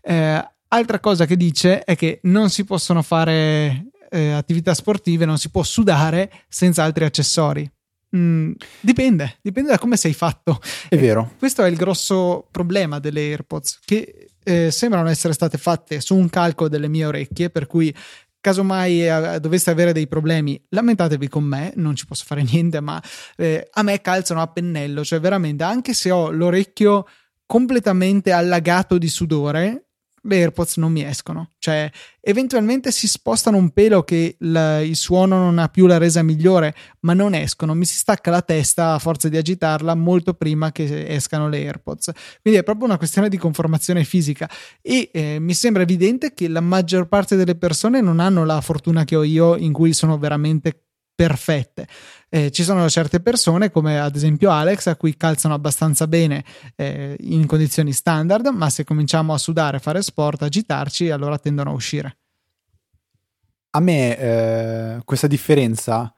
[0.00, 5.38] Eh, altra cosa che dice è che non si possono fare eh, attività sportive, non
[5.38, 7.70] si può sudare senza altri accessori.
[8.16, 10.60] Mm, dipende, dipende da come sei fatto.
[10.88, 11.32] È vero.
[11.38, 16.28] questo è il grosso problema delle AirPods, che eh, sembrano essere state fatte su un
[16.30, 17.94] calco delle mie orecchie, per cui
[18.40, 23.02] casomai eh, doveste avere dei problemi, lamentatevi con me, non ci posso fare niente, ma
[23.36, 27.06] eh, a me calzano a pennello, cioè veramente, anche se ho l'orecchio
[27.44, 29.85] completamente allagato di sudore,
[30.26, 31.52] le AirPods non mi escono.
[31.58, 36.22] Cioè, eventualmente si spostano un pelo che la, il suono non ha più la resa
[36.22, 37.74] migliore, ma non escono.
[37.74, 42.10] Mi si stacca la testa a forza di agitarla molto prima che escano le AirPods.
[42.42, 44.48] Quindi è proprio una questione di conformazione fisica.
[44.80, 49.04] E eh, mi sembra evidente che la maggior parte delle persone non hanno la fortuna
[49.04, 50.85] che ho io, in cui sono veramente
[51.16, 51.88] perfette.
[52.28, 56.44] Eh, ci sono certe persone, come ad esempio Alex, a cui calzano abbastanza bene
[56.76, 61.74] eh, in condizioni standard, ma se cominciamo a sudare, fare sport, agitarci, allora tendono a
[61.74, 62.18] uscire.
[63.70, 66.12] A me eh, questa differenza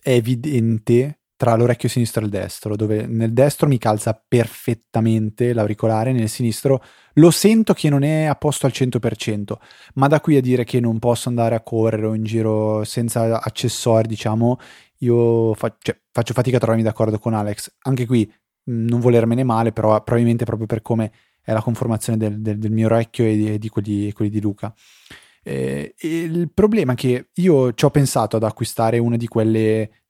[0.00, 6.12] è evidente tra l'orecchio sinistro e il destro, dove nel destro mi calza perfettamente l'auricolare,
[6.12, 6.82] nel sinistro
[7.14, 9.54] lo sento che non è a posto al 100%,
[9.94, 13.42] ma da qui a dire che non posso andare a correre o in giro senza
[13.42, 14.58] accessori, diciamo,
[14.98, 17.74] io fa- cioè, faccio fatica a trovarmi d'accordo con Alex.
[17.82, 18.30] Anche qui
[18.64, 22.86] non volermene male, però probabilmente proprio per come è la conformazione del, del, del mio
[22.86, 24.74] orecchio e di, di quelli, quelli, di Luca.
[25.42, 30.03] Eh, il problema è che io ci ho pensato ad acquistare una di quelle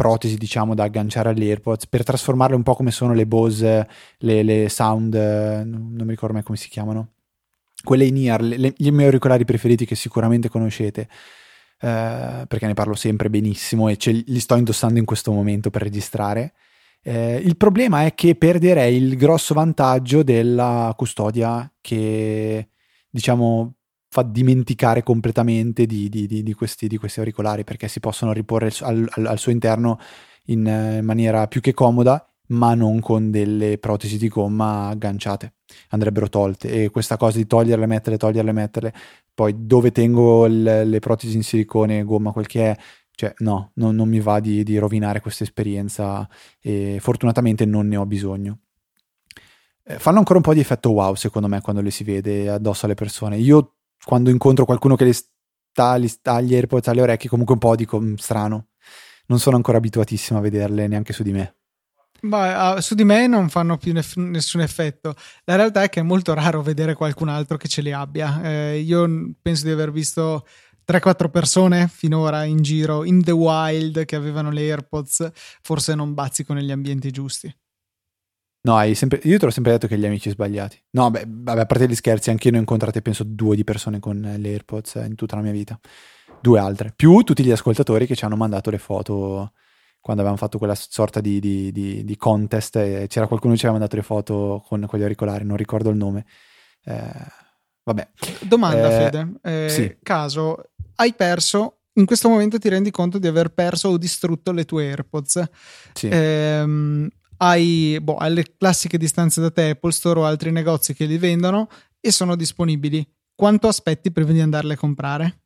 [0.00, 3.86] protesi, diciamo, da agganciare agli AirPods per trasformarle un po' come sono le Bose,
[4.20, 7.08] le, le Sound, non mi ricordo mai come si chiamano,
[7.84, 11.06] quelle in ear, le, i miei auricolari preferiti che sicuramente conoscete.
[11.82, 15.82] Uh, perché ne parlo sempre benissimo e ce li sto indossando in questo momento per
[15.82, 16.54] registrare.
[17.02, 22.68] Uh, il problema è che perderei il grosso vantaggio della custodia che
[23.10, 23.79] diciamo
[24.10, 29.08] fa dimenticare completamente di, di, di, questi, di questi auricolari perché si possono riporre al,
[29.08, 29.98] al, al suo interno
[30.46, 35.54] in eh, maniera più che comoda ma non con delle protesi di gomma agganciate.
[35.90, 36.68] Andrebbero tolte.
[36.68, 38.92] E questa cosa di toglierle, metterle, toglierle, metterle.
[39.32, 42.76] Poi dove tengo le, le protesi in silicone, gomma, quel che è
[43.20, 46.26] cioè no, non, non mi va di, di rovinare questa esperienza
[46.58, 48.60] e fortunatamente non ne ho bisogno.
[49.84, 52.86] Eh, fanno ancora un po' di effetto wow secondo me quando le si vede addosso
[52.86, 53.36] alle persone.
[53.36, 57.60] Io quando incontro qualcuno che le sta, li sta gli AirPods alle orecchie, comunque un
[57.60, 58.68] po' dico mm, strano.
[59.26, 61.54] Non sono ancora abituatissimo a vederle neanche su di me.
[62.22, 65.14] Beh, uh, su di me non fanno più nef- nessun effetto.
[65.44, 68.42] La realtà è che è molto raro vedere qualcun altro che ce li abbia.
[68.42, 70.46] Eh, io penso di aver visto
[70.84, 75.30] 3-4 persone finora in giro in the wild che avevano le AirPods.
[75.62, 77.54] Forse non bazzico negli ambienti giusti.
[78.62, 80.78] No, sempre, io te l'ho sempre detto che gli amici sbagliati.
[80.90, 83.64] No, beh, vabbè, a parte gli scherzi, anche io ne ho incontrate penso due di
[83.64, 85.78] persone con le AirPods in tutta la mia vita.
[86.40, 86.92] Due altre.
[86.94, 89.52] Più tutti gli ascoltatori che ci hanno mandato le foto
[90.00, 93.66] quando avevamo fatto quella sorta di, di, di, di contest e c'era qualcuno che ci
[93.66, 96.24] aveva mandato le foto con, con gli auricolari, non ricordo il nome.
[96.84, 97.12] Eh,
[97.82, 98.08] vabbè.
[98.40, 99.32] Domanda, eh, Fede.
[99.42, 99.96] Eh, sì.
[100.02, 104.64] Caso, hai perso in questo momento ti rendi conto di aver perso o distrutto le
[104.64, 105.42] tue AirPods.
[105.92, 106.08] Sì.
[106.10, 107.08] Ehm,
[107.42, 111.18] hai, boh, hai le classiche distanze da te, Apple Store o altri negozi che li
[111.18, 111.68] vendono
[112.00, 113.06] e sono disponibili.
[113.34, 115.42] Quanto aspetti prima di andarle a comprare?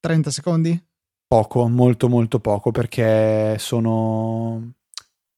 [0.00, 0.86] 30 secondi?
[1.26, 4.74] Poco, molto molto poco perché sono...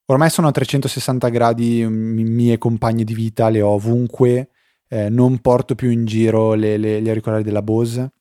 [0.07, 4.51] Ormai sono a 360 gradi, m- mie compagne di vita le ho ovunque,
[4.88, 8.12] eh, non porto più in giro le, le, gli auricolari della Bose.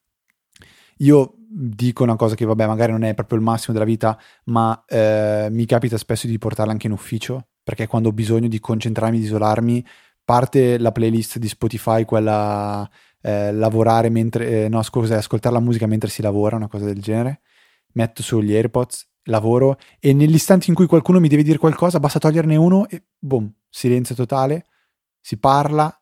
[0.97, 4.83] Io dico una cosa che vabbè magari non è proprio il massimo della vita, ma
[4.87, 9.17] eh, mi capita spesso di portarla anche in ufficio, perché quando ho bisogno di concentrarmi,
[9.17, 9.85] di isolarmi,
[10.23, 12.87] parte la playlist di Spotify, quella
[13.21, 17.01] eh, lavorare mentre, eh, no scusa, ascoltare la musica mentre si lavora, una cosa del
[17.01, 17.41] genere,
[17.93, 22.55] metto sugli AirPods, lavoro e nell'istante in cui qualcuno mi deve dire qualcosa basta toglierne
[22.55, 24.65] uno e boom, silenzio totale,
[25.19, 25.93] si parla,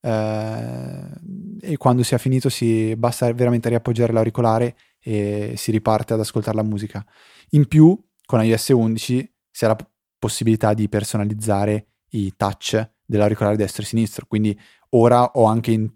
[0.00, 1.08] eh,
[1.66, 6.62] e quando sia finito si basta veramente riappoggiare l'auricolare e si riparte ad ascoltare la
[6.62, 7.04] musica.
[7.50, 9.76] In più, con iOS 11 si ha la
[10.18, 14.58] possibilità di personalizzare i touch dell'auricolare destro e sinistro, quindi
[14.90, 15.94] ora ho anche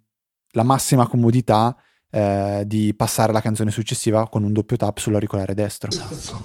[0.53, 1.77] la massima comodità
[2.11, 5.91] eh, di passare alla canzone successiva con un doppio tap sull'auricolare destro.
[5.91, 6.45] Esatto.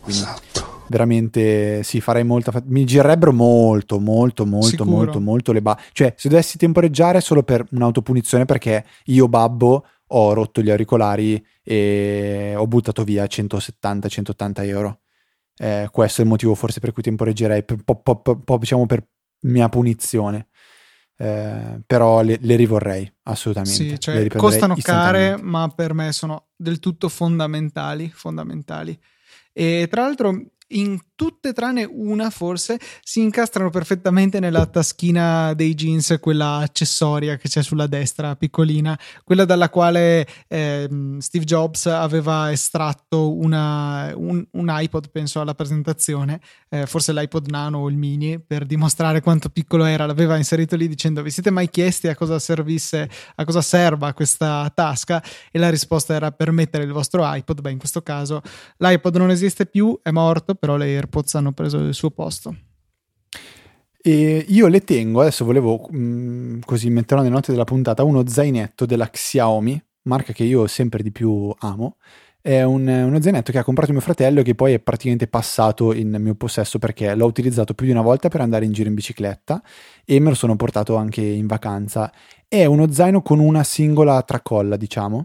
[0.00, 2.72] Quindi, esatto veramente sì, farei molta fatica.
[2.72, 4.90] Mi girerebbero molto, molto, molto, Sicuro.
[4.90, 5.78] molto, molto le ba.
[5.92, 12.54] Cioè, se dovessi temporeggiare solo per un'autopunizione, perché io, babbo, ho rotto gli auricolari e
[12.56, 15.00] ho buttato via 170-180 euro.
[15.56, 19.06] Eh, questo è il motivo forse per cui temporeggerei, un po', po, po, diciamo per
[19.42, 20.48] mia punizione.
[21.16, 23.76] Eh, però le, le, rivorrei assolutamente.
[23.76, 28.10] Sì, cioè, costano care, ma per me sono del tutto fondamentali.
[28.12, 28.98] fondamentali.
[29.56, 36.16] E tra l'altro in tutte tranne una forse si incastrano perfettamente nella taschina dei jeans,
[36.20, 40.88] quella accessoria che c'è sulla destra, piccolina, quella dalla quale eh,
[41.18, 47.78] Steve Jobs aveva estratto una, un, un, iPod, penso alla presentazione, eh, forse l'iPod Nano
[47.78, 51.70] o il Mini, per dimostrare quanto piccolo era, l'aveva inserito lì dicendo vi siete mai
[51.70, 55.22] chiesti a cosa servisse, a cosa serva questa tasca?
[55.52, 58.42] E la risposta era per mettere il vostro iPod, beh in questo caso
[58.78, 62.56] l'iPod non esiste più, è morto, però le AirPods hanno preso il suo posto.
[64.06, 68.26] E io le tengo, adesso volevo mh, mm, così metterò nelle note della puntata, uno
[68.26, 71.96] zainetto della Xiaomi, marca che io sempre di più amo.
[72.40, 75.94] È un, uno zainetto che ha comprato mio fratello e che poi è praticamente passato
[75.94, 78.94] in mio possesso perché l'ho utilizzato più di una volta per andare in giro in
[78.94, 79.62] bicicletta
[80.04, 82.12] e me lo sono portato anche in vacanza.
[82.46, 85.24] È uno zaino con una singola tracolla, diciamo.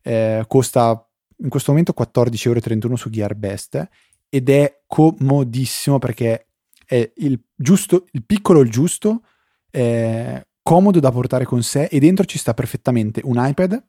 [0.00, 1.04] Eh, costa
[1.38, 3.88] in questo momento 14,31 euro su Gearbest
[4.34, 6.48] ed è comodissimo perché
[6.84, 9.22] è il giusto, il piccolo il giusto,
[9.70, 13.80] è comodo da portare con sé e dentro ci sta perfettamente un iPad,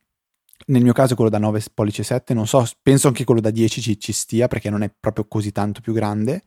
[0.68, 3.82] nel mio caso quello da 9 pollice 7, non so, penso anche quello da 10
[3.82, 6.43] ci, ci stia perché non è proprio così tanto più grande.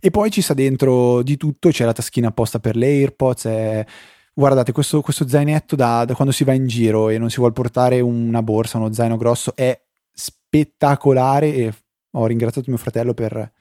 [0.00, 3.84] E poi ci sta dentro di tutto, c'è la taschina apposta per le AirPods, è...
[4.32, 7.52] guardate questo, questo zainetto da, da, quando si va in giro e non si vuole
[7.52, 9.78] portare una borsa, uno zaino grosso, è
[10.10, 11.74] spettacolare e
[12.18, 13.52] ho ringraziato mio fratello per,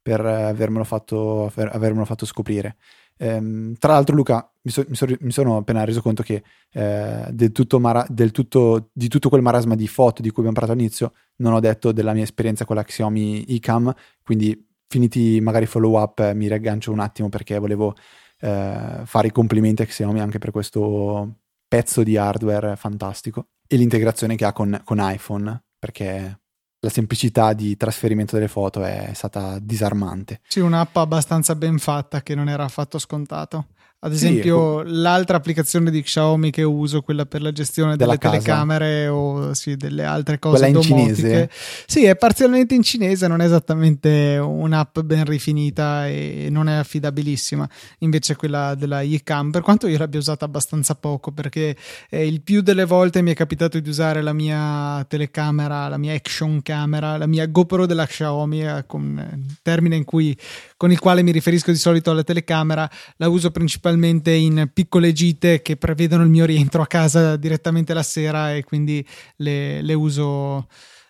[0.00, 2.76] per avermelo, fatto, per avermelo fatto scoprire.
[3.16, 6.42] Ehm, tra l'altro, Luca, mi, so, mi, so, mi, sono appena reso conto che
[6.72, 10.58] eh, del tutto mara, del tutto, di tutto quel marasma di foto di cui abbiamo
[10.58, 15.66] parlato all'inizio, non ho detto della mia esperienza con la Xiaomi iCam, quindi finiti magari
[15.66, 17.94] follow up mi riaggancio un attimo perché volevo
[18.40, 24.36] eh, fare i complimenti a Xiaomi anche per questo pezzo di hardware fantastico e l'integrazione
[24.36, 26.43] che ha con, con iPhone perché
[26.84, 30.40] la semplicità di trasferimento delle foto è stata disarmante.
[30.46, 33.68] Sì, un'app abbastanza ben fatta che non era affatto scontato.
[34.04, 39.08] Ad esempio, sì, l'altra applicazione di Xiaomi che uso, quella per la gestione delle telecamere
[39.08, 41.50] o sì, delle altre cose quella in cinese.
[41.86, 47.66] Sì, è parzialmente in cinese, non è esattamente un'app ben rifinita e non è affidabilissima.
[48.00, 51.74] Invece quella della iCam, per quanto io l'abbia usata abbastanza poco, perché
[52.10, 56.12] eh, il più delle volte mi è capitato di usare la mia telecamera, la mia
[56.12, 60.36] action camera, la mia GoPro della Xiaomi, eh, con eh, termine in cui
[60.76, 62.86] con il quale mi riferisco di solito alla telecamera,
[63.16, 68.02] la uso principalmente in piccole gite che prevedono il mio rientro a casa direttamente la
[68.02, 70.66] sera e quindi le, le uso.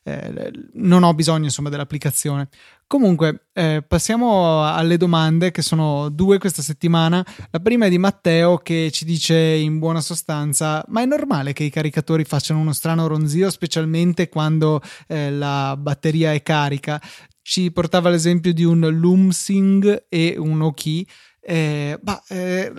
[0.07, 2.49] Eh, non ho bisogno insomma dell'applicazione.
[2.87, 7.25] Comunque, eh, passiamo alle domande che sono due questa settimana.
[7.51, 11.65] La prima è di Matteo che ci dice in buona sostanza: Ma è normale che
[11.65, 17.01] i caricatori facciano uno strano ronzio, specialmente quando eh, la batteria è carica?
[17.45, 21.07] ci portava l'esempio di un Lumsing e un Oki.
[21.47, 22.73] Eh, bah, eh,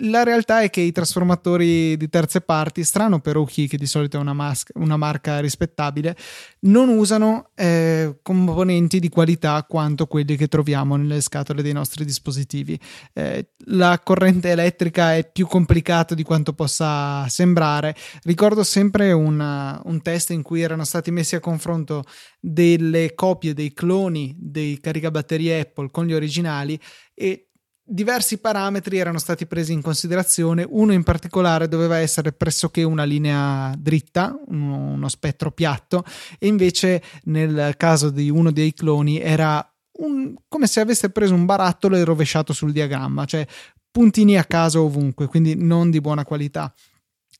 [0.00, 4.18] la realtà è che i trasformatori di terze parti, strano per Oki, che di solito
[4.18, 6.14] è una, mas- una marca rispettabile,
[6.60, 12.78] non usano eh, componenti di qualità quanto quelli che troviamo nelle scatole dei nostri dispositivi.
[13.14, 17.96] Eh, la corrente elettrica è più complicata di quanto possa sembrare.
[18.24, 22.04] Ricordo sempre una, un test in cui erano stati messi a confronto
[22.38, 26.78] delle copie dei cloni dei caricabatterie Apple con gli originali
[27.14, 27.46] e
[27.88, 33.72] diversi parametri erano stati presi in considerazione, uno in particolare doveva essere pressoché una linea
[33.78, 36.04] dritta, uno, spettro piatto,
[36.38, 39.64] e invece nel caso di uno dei cloni era
[39.98, 43.46] un, come se avesse preso un barattolo e rovesciato sul diagramma, cioè
[43.90, 46.74] puntini a caso ovunque, quindi non di buona qualità.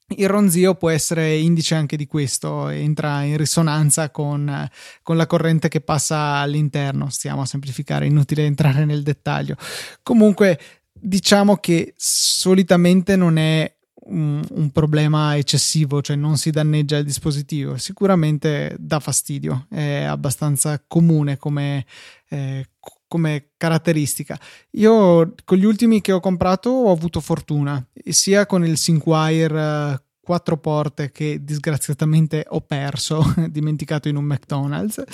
[0.08, 4.68] Il ronzio può essere indice anche di questo, entra in risonanza con,
[5.02, 7.10] con, la corrente che passa all'interno.
[7.10, 9.56] Stiamo a semplificare, inutile entrare nel dettaglio.
[10.04, 10.60] Comunque,
[10.92, 13.76] diciamo che solitamente non è
[14.06, 17.76] un, un problema eccessivo, cioè non si danneggia il dispositivo.
[17.76, 21.84] Sicuramente dà fastidio, è abbastanza comune come,
[22.28, 22.66] eh,
[23.08, 24.38] come caratteristica.
[24.72, 30.56] Io con gli ultimi che ho comprato ho avuto fortuna, sia con il Synquire quattro
[30.56, 35.04] porte che disgraziatamente ho perso, dimenticato in un McDonald's,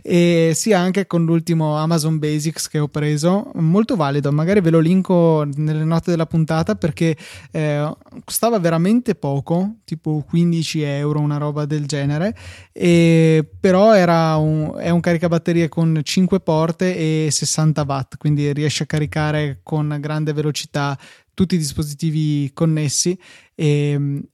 [0.00, 4.78] e sia anche con l'ultimo Amazon Basics che ho preso, molto valido, magari ve lo
[4.78, 7.16] linko nelle note della puntata perché
[7.50, 12.36] eh, costava veramente poco, tipo 15 euro, una roba del genere,
[12.70, 18.84] e però era un, è un caricabatterie con 5 porte e 60 watt, quindi riesce
[18.84, 20.96] a caricare con grande velocità
[21.40, 23.18] tutti i dispositivi connessi
[23.54, 23.92] e,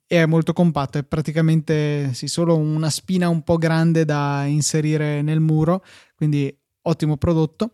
[0.09, 5.23] e, è molto compatto, è praticamente sì, solo una spina un po' grande da inserire
[5.23, 5.85] nel muro,
[6.17, 6.53] quindi
[6.83, 7.71] ottimo prodotto.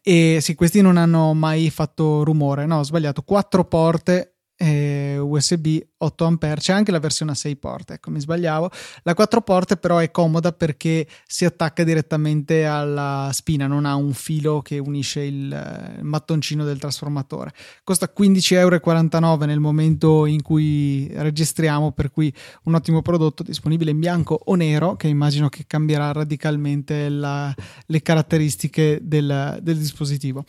[0.00, 5.78] E sì, questi non hanno mai fatto rumore, no, ho sbagliato, quattro porte eh, USB
[5.96, 8.70] 8 A c'è anche la versione a 6 porte ecco mi sbagliavo.
[9.02, 14.12] La 4 porte però è comoda perché si attacca direttamente alla spina non ha un
[14.12, 17.52] filo che unisce il, il mattoncino del trasformatore.
[17.82, 22.32] Costa 15,49 euro nel momento in cui registriamo per cui
[22.64, 27.52] un ottimo prodotto disponibile in bianco o nero che immagino che cambierà radicalmente la,
[27.86, 30.44] le caratteristiche del, del dispositivo.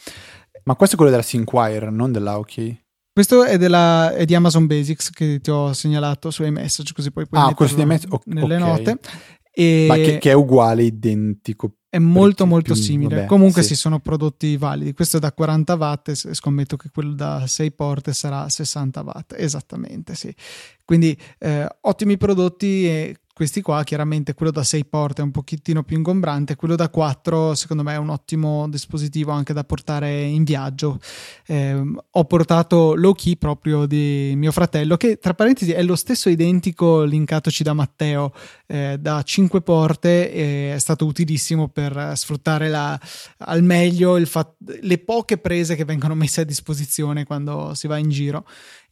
[0.63, 2.84] Ma questo è quello della Sinquire non dell'Aukey
[3.15, 7.25] questo è, della, è, di Amazon Basics che ti ho segnalato su iMessage, così poi
[7.25, 8.59] puoi ah, questo di iMessage, nelle okay.
[8.59, 8.99] note.
[9.53, 11.75] E Ma che, che, è uguale, identico.
[11.87, 13.15] È molto molto più, simile.
[13.15, 13.69] Vabbè, Comunque sì.
[13.69, 13.75] sì.
[13.75, 14.91] sono prodotti validi.
[14.91, 19.33] Questo è da 40 watt e scommetto che quello da 6 porte sarà 60 watt.
[19.37, 20.35] Esattamente, sì.
[20.83, 25.83] Quindi eh, ottimi prodotti e questi qua, chiaramente quello da 6 porte è un pochettino
[25.83, 30.45] più ingombrante, quello da 4 secondo me è un ottimo dispositivo anche da portare in
[30.45, 31.01] viaggio.
[31.45, 31.75] Eh,
[32.11, 37.03] ho portato low key proprio di mio fratello, che tra parentesi è lo stesso identico
[37.03, 38.31] linkatoci da Matteo,
[38.67, 42.97] eh, da 5 porte, eh, è stato utilissimo per sfruttare la,
[43.39, 48.09] al meglio fat- le poche prese che vengono messe a disposizione quando si va in
[48.09, 48.45] giro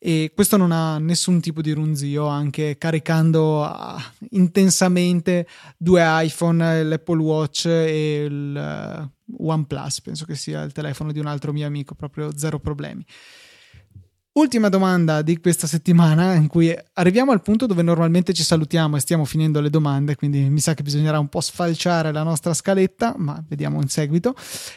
[0.06, 5.48] e questo non ha nessun tipo di runzio anche caricando uh, intensamente
[5.78, 11.28] due iPhone l'Apple Watch e il uh, OnePlus penso che sia il telefono di un
[11.28, 13.06] altro mio amico proprio zero problemi
[14.36, 19.00] Ultima domanda di questa settimana in cui arriviamo al punto dove normalmente ci salutiamo e
[19.00, 23.14] stiamo finendo le domande, quindi mi sa che bisognerà un po' sfalciare la nostra scaletta,
[23.16, 24.34] ma vediamo in seguito.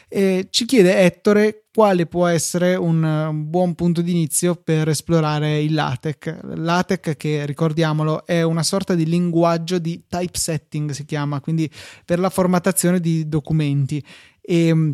[0.07, 5.73] E ci chiede Ettore quale può essere un buon punto di inizio per esplorare il
[5.73, 6.37] LaTeX.
[6.53, 11.67] LaTeX che ricordiamolo è una sorta di linguaggio di typesetting si chiama, quindi
[12.05, 14.05] per la formattazione di documenti
[14.39, 14.93] e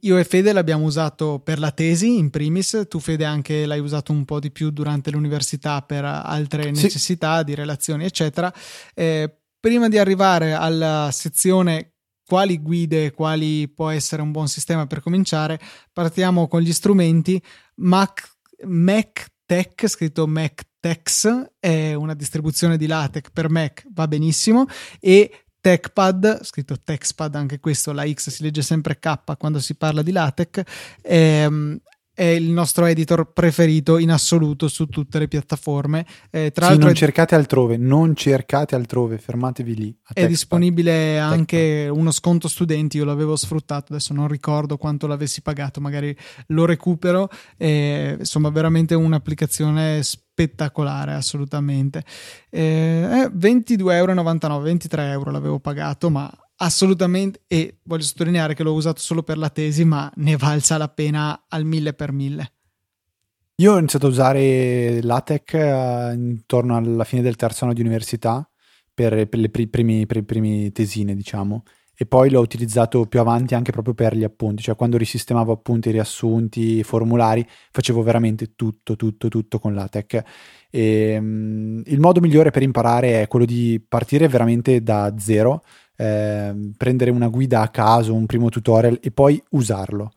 [0.00, 4.10] io e Fede l'abbiamo usato per la tesi in primis, tu Fede anche l'hai usato
[4.10, 6.82] un po' di più durante l'università per altre sì.
[6.82, 8.52] necessità di relazioni eccetera.
[8.94, 9.30] Eh,
[9.60, 15.60] prima di arrivare alla sezione quali guide, quali può essere un buon sistema per cominciare,
[15.92, 17.42] partiamo con gli strumenti.
[17.76, 18.36] Mac,
[18.66, 24.66] Mac Tech, scritto Mac Tex, è una distribuzione di LaTeX per Mac, va benissimo,
[25.00, 30.02] e TechPad, scritto TechPad, anche questo, la X si legge sempre K quando si parla
[30.02, 30.62] di LaTeX,
[31.02, 31.78] ehm,
[32.20, 36.04] è il nostro editor preferito in assoluto su tutte le piattaforme.
[36.28, 39.98] Eh, tra sì, l'altro non cercate altrove, non cercate altrove, fermatevi lì.
[40.12, 45.80] È disponibile anche uno sconto studenti, io l'avevo sfruttato, adesso non ricordo quanto l'avessi pagato,
[45.80, 46.14] magari
[46.48, 47.30] lo recupero.
[47.56, 52.04] Eh, insomma, veramente un'applicazione spettacolare, assolutamente.
[52.50, 56.30] Eh, 22,99 euro, 23 euro l'avevo pagato, ma
[56.62, 60.88] assolutamente, e voglio sottolineare che l'ho usato solo per la tesi, ma ne valsa la
[60.88, 62.52] pena al mille per mille.
[63.56, 68.48] Io ho iniziato a usare LaTeX uh, intorno alla fine del terzo anno di università
[68.92, 73.54] per, per le pri- primi, pri- primi tesine, diciamo, e poi l'ho utilizzato più avanti
[73.54, 79.28] anche proprio per gli appunti, cioè quando risistemavo appunti, riassunti, formulari, facevo veramente tutto, tutto,
[79.28, 80.22] tutto con LaTeX.
[80.70, 85.62] E, um, il modo migliore per imparare è quello di partire veramente da zero,
[86.00, 90.12] Ehm, prendere una guida a caso, un primo tutorial e poi usarlo.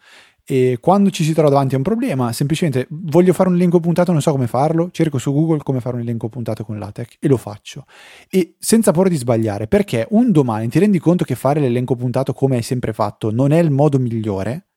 [0.46, 4.14] E quando ci si trova davanti a un problema, semplicemente voglio fare un elenco puntato,
[4.14, 7.28] non so come farlo, cerco su Google come fare un elenco puntato con LaTeX e
[7.28, 7.86] lo faccio.
[8.30, 12.34] E senza paura di sbagliare, perché un domani ti rendi conto che fare l'elenco puntato
[12.34, 14.68] come hai sempre fatto non è il modo migliore,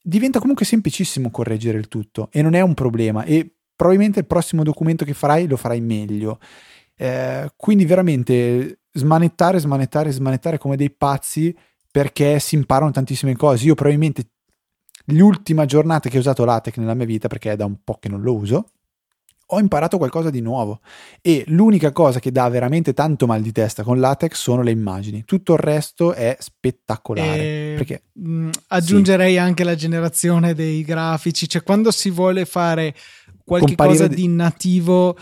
[0.00, 4.62] diventa comunque semplicissimo correggere il tutto e non è un problema e probabilmente il prossimo
[4.62, 6.38] documento che farai lo farai meglio.
[6.96, 11.54] Eh, quindi veramente smanettare, smanettare, smanettare come dei pazzi
[11.90, 13.66] perché si imparano tantissime cose.
[13.66, 14.30] Io probabilmente
[15.06, 18.08] l'ultima giornata che ho usato LaTeX nella mia vita, perché è da un po' che
[18.08, 18.70] non lo uso,
[19.52, 20.80] ho imparato qualcosa di nuovo
[21.20, 25.24] e l'unica cosa che dà veramente tanto mal di testa con LaTeX sono le immagini.
[25.24, 27.38] Tutto il resto è spettacolare.
[27.38, 27.74] E...
[27.76, 29.38] Perché, mh, aggiungerei sì.
[29.38, 32.94] anche la generazione dei grafici, cioè quando si vuole fare
[33.44, 35.18] qualche cosa di nativo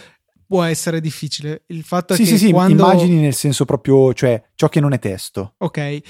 [0.51, 1.63] può essere difficile.
[1.67, 2.83] Il fatto sì, è che sì, sì, quando...
[2.83, 5.55] immagini nel senso proprio, cioè ciò che non è testo.
[5.59, 6.01] Ok,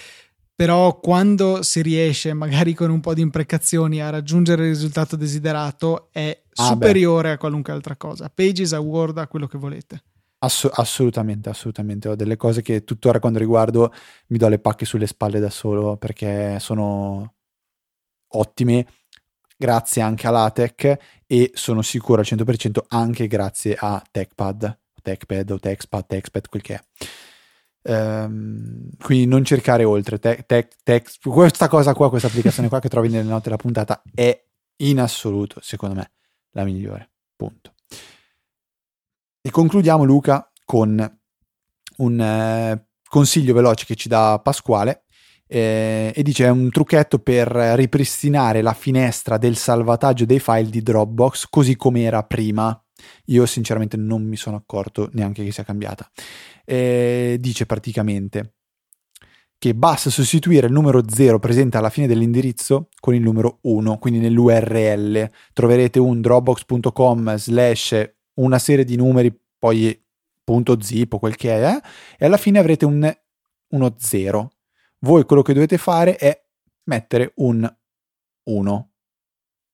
[0.54, 6.08] però quando si riesce magari con un po' di imprecazioni a raggiungere il risultato desiderato
[6.10, 7.34] è ah, superiore beh.
[7.34, 8.30] a qualunque altra cosa.
[8.34, 10.04] Pages a Word a quello che volete.
[10.38, 12.08] Ass- assolutamente, assolutamente.
[12.08, 13.92] Ho delle cose che tuttora quando riguardo
[14.28, 17.34] mi do le pacche sulle spalle da solo perché sono
[18.28, 18.86] ottime
[19.60, 20.96] grazie anche a LaTeX
[21.26, 26.74] e sono sicuro al 100% anche grazie a TechPad, TechPad o TechPad, TechPad, quel che
[26.74, 26.82] è.
[27.82, 32.88] Um, quindi non cercare oltre te, te, te, questa cosa qua, questa applicazione qua che
[32.88, 34.42] trovi nelle note della puntata è
[34.76, 36.10] in assoluto, secondo me,
[36.52, 37.10] la migliore.
[37.36, 37.74] Punto.
[39.42, 41.18] E concludiamo, Luca, con
[41.98, 45.04] un eh, consiglio veloce che ci dà Pasquale.
[45.52, 50.80] Eh, e dice è un trucchetto per ripristinare la finestra del salvataggio dei file di
[50.80, 52.80] Dropbox così come era prima.
[53.26, 56.08] Io sinceramente non mi sono accorto neanche che sia cambiata.
[56.64, 58.54] Eh, dice praticamente
[59.58, 64.18] che basta sostituire il numero 0 presente alla fine dell'indirizzo con il numero 1, quindi
[64.18, 70.02] nell'URL troverete un dropbox.com slash una serie di numeri, poi
[70.42, 71.80] punto zip o quel che è, eh?
[72.16, 73.12] e alla fine avrete un,
[73.68, 74.50] uno 0.
[75.00, 76.42] Voi quello che dovete fare è
[76.84, 77.68] mettere un
[78.44, 78.90] 1.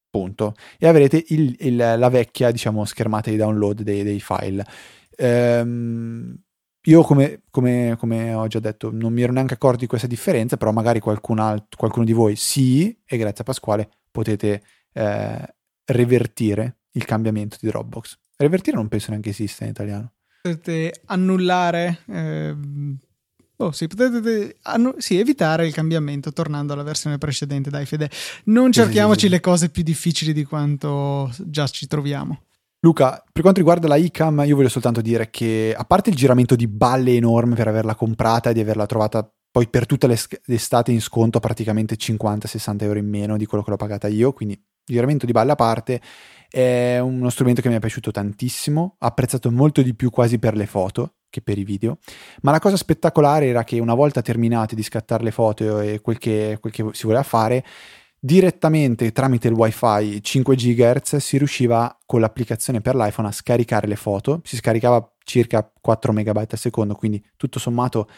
[0.08, 0.54] Punto.
[0.78, 4.64] E avrete il, il, la vecchia, diciamo, schermata di download dei, dei file.
[5.16, 6.34] Ehm,
[6.86, 10.56] io, come, come, come, ho già detto, non mi ero neanche accorto di questa differenza,
[10.56, 11.66] però magari qualcuno
[12.04, 14.62] di voi sì, e grazie a Pasquale potete
[14.92, 15.54] eh,
[15.86, 18.18] revertire il cambiamento di Dropbox.
[18.36, 20.12] Revertire non penso neanche esista in italiano.
[20.42, 21.98] Potete annullare.
[22.06, 22.56] Eh,
[23.56, 27.70] oh, sì, potete annu- sì, evitare il cambiamento tornando alla versione precedente.
[27.70, 28.10] Dai, Fede,
[28.44, 32.40] non cerchiamoci le cose più difficili di quanto già ci troviamo.
[32.80, 36.54] Luca, per quanto riguarda la ICAM, io voglio soltanto dire che, a parte il giramento
[36.54, 41.00] di balle enorme per averla comprata e di averla trovata poi per tutta l'estate in
[41.00, 45.32] sconto praticamente 50-60 euro in meno di quello che l'ho pagata io, quindi giramento di
[45.32, 46.00] balle a parte,
[46.48, 50.66] è uno strumento che mi è piaciuto tantissimo, apprezzato molto di più quasi per le
[50.66, 51.98] foto che per i video,
[52.42, 56.18] ma la cosa spettacolare era che una volta terminate di scattare le foto e quel
[56.18, 57.64] che, quel che si voleva fare,
[58.18, 63.96] direttamente tramite il wifi 5 GHz si riusciva con l'applicazione per l'iPhone a scaricare le
[63.96, 68.08] foto, si scaricava circa 4 MB al secondo, quindi tutto sommato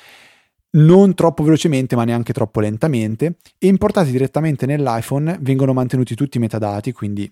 [0.70, 3.36] non troppo velocemente ma neanche troppo lentamente.
[3.58, 7.30] E importati direttamente nell'iPhone vengono mantenuti tutti i metadati, quindi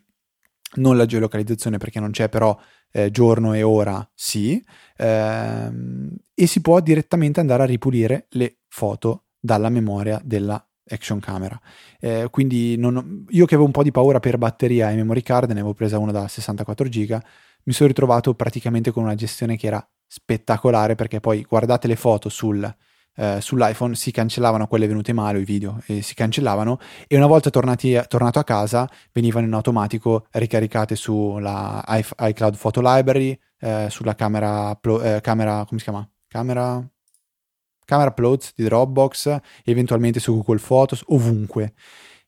[0.75, 2.57] non la geolocalizzazione perché non c'è però
[2.93, 4.63] eh, giorno e ora sì,
[4.97, 11.59] ehm, e si può direttamente andare a ripulire le foto dalla memoria della action camera.
[12.01, 15.47] Eh, quindi non, io che avevo un po' di paura per batteria e memory card,
[15.49, 17.23] ne avevo presa una da 64 giga,
[17.65, 22.29] mi sono ritrovato praticamente con una gestione che era spettacolare perché poi guardate le foto
[22.29, 22.73] sul,
[23.17, 27.51] eh, sull'iPhone si cancellavano quelle venute male, i video, e si cancellavano e una volta
[27.51, 34.79] tornati, tornato a casa venivano in automatico ricaricate sulla iCloud Photo Library, eh, sulla camera,
[35.03, 36.09] eh, camera, come si chiama?
[36.29, 36.87] Camera
[37.87, 41.73] camera uploads di Dropbox, eventualmente su Google Photos, ovunque.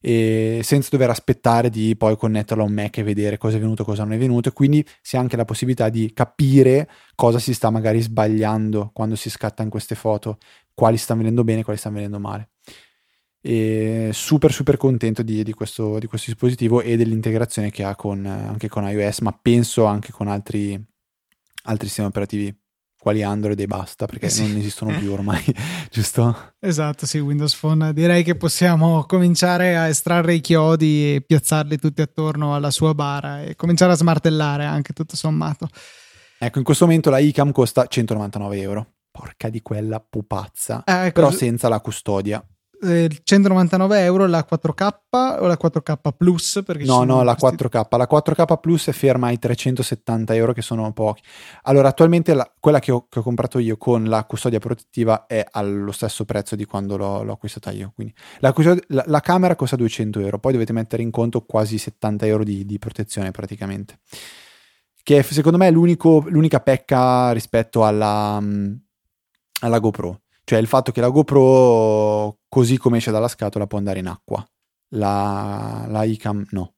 [0.00, 3.84] E senza dover aspettare di poi connetterlo a un Mac e vedere cosa è venuto,
[3.84, 4.48] cosa non è venuto.
[4.48, 9.16] E quindi si ha anche la possibilità di capire cosa si sta magari sbagliando quando
[9.16, 10.38] si scattano queste foto,
[10.78, 12.50] quali stanno venendo bene, quali stanno venendo male.
[13.40, 18.24] E super super contento di, di, questo, di questo dispositivo e dell'integrazione che ha con,
[18.24, 20.80] anche con iOS, ma penso anche con altri,
[21.64, 22.56] altri sistemi operativi
[22.96, 24.46] quali Android e basta perché eh sì.
[24.46, 25.42] non esistono più ormai,
[25.90, 26.52] giusto?
[26.60, 27.92] Esatto, sì, Windows Phone.
[27.92, 33.42] Direi che possiamo cominciare a estrarre i chiodi e piazzarli tutti attorno alla sua bara
[33.42, 35.68] e cominciare a smartellare anche tutto sommato.
[36.38, 38.92] Ecco, in questo momento la ICAM costa 199 euro.
[39.18, 40.84] Porca di quella pupazza.
[40.84, 42.44] Eh, ecco, però senza la custodia.
[42.80, 44.88] 199 eh, euro la 4K
[45.40, 46.62] o la 4K Plus?
[46.84, 47.64] no, no, la questi...
[47.64, 47.96] 4K.
[47.96, 51.22] La 4K Plus è ferma ai 370 euro che sono pochi.
[51.62, 55.44] Allora, attualmente la, quella che ho, che ho, comprato io con la custodia protettiva è
[55.50, 57.90] allo stesso prezzo di quando l'ho, l'ho acquistata io.
[57.94, 58.54] Quindi la,
[58.86, 62.64] la, la, camera costa 200 euro, poi dovete mettere in conto quasi 70 euro di,
[62.64, 63.98] di protezione praticamente.
[65.02, 68.40] Che secondo me è l'unica pecca rispetto alla,
[69.60, 73.98] alla GoPro cioè il fatto che la GoPro, così come esce dalla scatola, può andare
[73.98, 74.42] in acqua.
[74.94, 76.72] La, la ICAM no.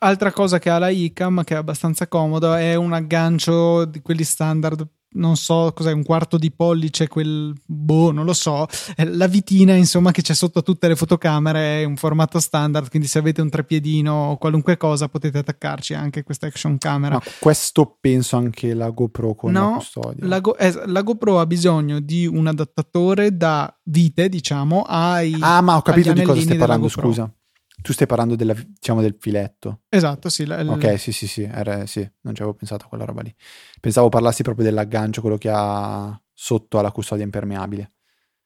[0.00, 4.24] Altra cosa che ha la ICAM, che è abbastanza comodo, è un aggancio di quelli
[4.24, 9.74] standard non so cos'è, un quarto di pollice, quel boh, non lo so, la vitina
[9.74, 13.48] insomma che c'è sotto tutte le fotocamere è un formato standard, quindi se avete un
[13.48, 17.14] trepiedino o qualunque cosa potete attaccarci anche questa action camera.
[17.14, 20.26] Ma questo penso anche la GoPro con no, la custodia.
[20.26, 25.60] La, Go, eh, la GoPro ha bisogno di un adattatore da vite, diciamo, ai Ah,
[25.62, 27.32] ma ho capito di cosa stai parlando, scusa.
[27.80, 29.82] Tu stai parlando della, diciamo, del filetto.
[29.88, 30.44] Esatto, sì.
[30.44, 33.34] La, ok, sì, sì, sì, era, sì, non ci avevo pensato a quella roba lì.
[33.80, 37.92] Pensavo parlassi proprio dell'aggancio, quello che ha sotto alla custodia impermeabile.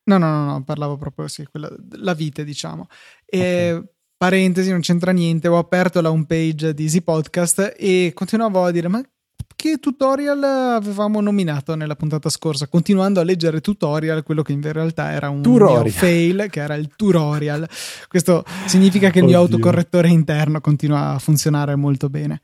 [0.05, 2.89] No, no, no, no parlavo proprio, sì, quella, la vite, diciamo.
[3.24, 3.91] E, okay.
[4.22, 8.87] Parentesi, non c'entra niente, ho aperto la homepage di Easy Podcast e continuavo a dire,
[8.87, 9.03] ma
[9.63, 15.13] che tutorial avevamo nominato nella puntata scorsa, continuando a leggere tutorial, quello che in realtà
[15.13, 15.41] era un
[15.89, 17.69] fail, che era il tutorial.
[18.09, 19.55] Questo significa che il mio Oddio.
[19.55, 22.43] autocorrettore interno continua a funzionare molto bene.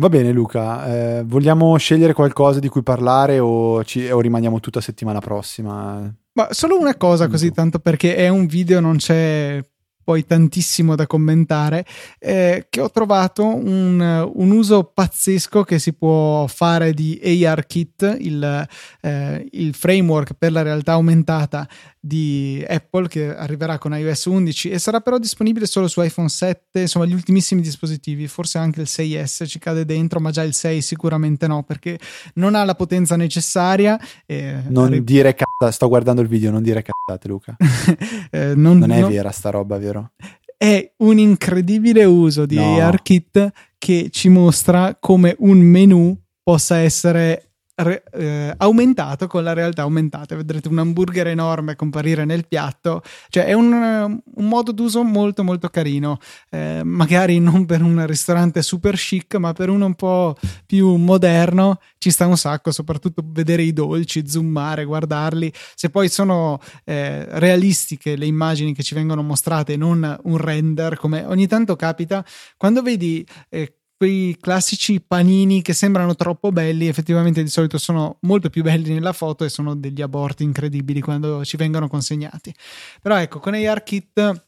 [0.00, 4.80] Va bene Luca, eh, vogliamo scegliere qualcosa di cui parlare o, ci, o rimaniamo tutta
[4.80, 6.12] settimana prossima?
[6.32, 9.62] Ma solo una cosa così, tanto perché è un video, non c'è
[10.02, 11.84] poi tantissimo da commentare,
[12.18, 14.00] eh, che ho trovato un,
[14.34, 18.68] un, uso pazzesco che si può fare di ARKit, il,
[19.00, 21.68] eh, il framework per la realtà aumentata
[22.04, 26.80] di Apple che arriverà con iOS 11 e sarà però disponibile solo su iPhone 7,
[26.80, 30.82] insomma gli ultimissimi dispositivi, forse anche il 6S ci cade dentro, ma già il 6
[30.82, 32.00] sicuramente no perché
[32.34, 33.96] non ha la potenza necessaria.
[34.26, 37.56] non arri- dire cazzate, sto guardando il video, non dire cazzate Luca.
[38.32, 39.10] eh, non, non, è non...
[39.10, 40.10] vera sta roba, vero?
[40.56, 42.80] È un incredibile uso di no.
[42.80, 49.82] ARKit che ci mostra come un menu possa essere re, eh, aumentato con la realtà
[49.82, 50.36] aumentata.
[50.36, 55.68] Vedrete un hamburger enorme comparire nel piatto, cioè è un, un modo d'uso molto molto
[55.68, 56.18] carino,
[56.50, 61.78] eh, magari non per un ristorante super chic, ma per uno un po' più moderno
[61.98, 65.52] ci sta un sacco, soprattutto vedere i dolci, zoomare, guardarli.
[65.74, 71.24] Se poi sono eh, realistiche le immagini che ci vengono mostrate, non un render, come
[71.24, 72.24] ogni tanto capita,
[72.56, 78.50] quando vedi eh, quei classici panini che sembrano troppo belli, effettivamente di solito sono molto
[78.50, 82.52] più belli nella foto e sono degli aborti incredibili quando ci vengono consegnati.
[83.00, 84.44] Però ecco, con ARKit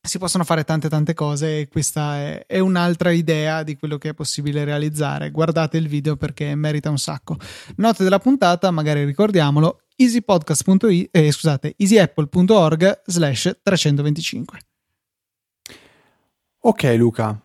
[0.00, 4.08] si possono fare tante tante cose e questa è, è, un'altra idea di quello che
[4.08, 5.30] è possibile realizzare.
[5.30, 7.36] Guardate il video perché merita un sacco.
[7.76, 14.58] Note della puntata, magari ricordiamolo, easypodcast.it, eh, scusate, easyapple.org slash 325.
[16.62, 17.40] Ok Luca,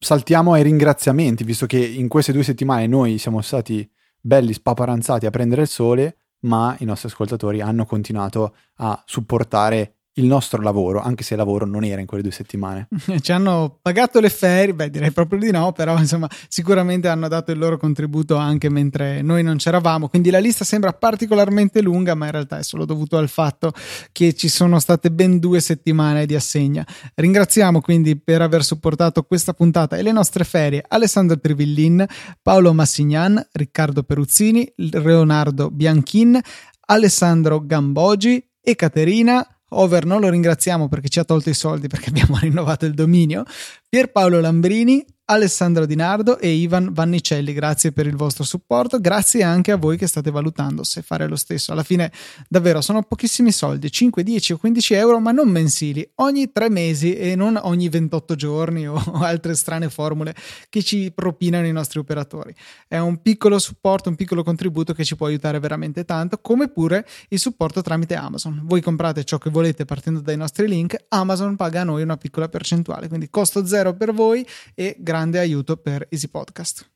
[0.00, 3.88] saltiamo ai ringraziamenti, visto che in queste due settimane noi siamo stati
[4.18, 10.26] belli spaparanzati a prendere il sole, ma i nostri ascoltatori hanno continuato a supportare il
[10.26, 12.88] nostro lavoro, anche se il lavoro non era in quelle due settimane.
[13.20, 17.50] Ci hanno pagato le ferie, beh direi proprio di no, però insomma sicuramente hanno dato
[17.50, 22.26] il loro contributo anche mentre noi non c'eravamo, quindi la lista sembra particolarmente lunga, ma
[22.26, 23.72] in realtà è solo dovuto al fatto
[24.12, 26.86] che ci sono state ben due settimane di assegna.
[27.14, 32.04] Ringraziamo quindi per aver supportato questa puntata e le nostre ferie Alessandro Trivillin,
[32.42, 36.38] Paolo Massignan, Riccardo Peruzzini, Leonardo Bianchin,
[36.86, 42.10] Alessandro Gambogi e Caterina Over non lo ringraziamo perché ci ha tolto i soldi perché
[42.10, 43.44] abbiamo rinnovato il dominio.
[43.88, 47.52] Pierpaolo Lambrini, Alessandro Di Nardo e Ivan Vannicelli.
[47.52, 51.36] Grazie per il vostro supporto, grazie anche a voi che state valutando se fare lo
[51.36, 51.70] stesso.
[51.70, 52.10] Alla fine,
[52.48, 57.14] davvero, sono pochissimi soldi, 5, 10 o 15 euro, ma non mensili, ogni tre mesi
[57.14, 60.34] e non ogni 28 giorni o altre strane formule
[60.68, 62.52] che ci propinano i nostri operatori.
[62.88, 67.06] È un piccolo supporto, un piccolo contributo che ci può aiutare veramente tanto, come pure
[67.28, 68.62] il supporto tramite Amazon.
[68.64, 72.48] Voi comprate ciò che volete partendo dai nostri link, Amazon paga a noi una piccola
[72.48, 76.90] percentuale, quindi costo zero per voi e grazie grande aiuto per Easy Podcast.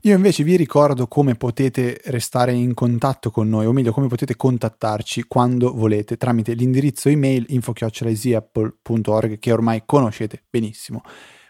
[0.00, 4.34] Io invece vi ricordo come potete restare in contatto con noi, o meglio, come potete
[4.34, 11.02] contattarci quando volete tramite l'indirizzo email info-easyapple.org che ormai conoscete benissimo.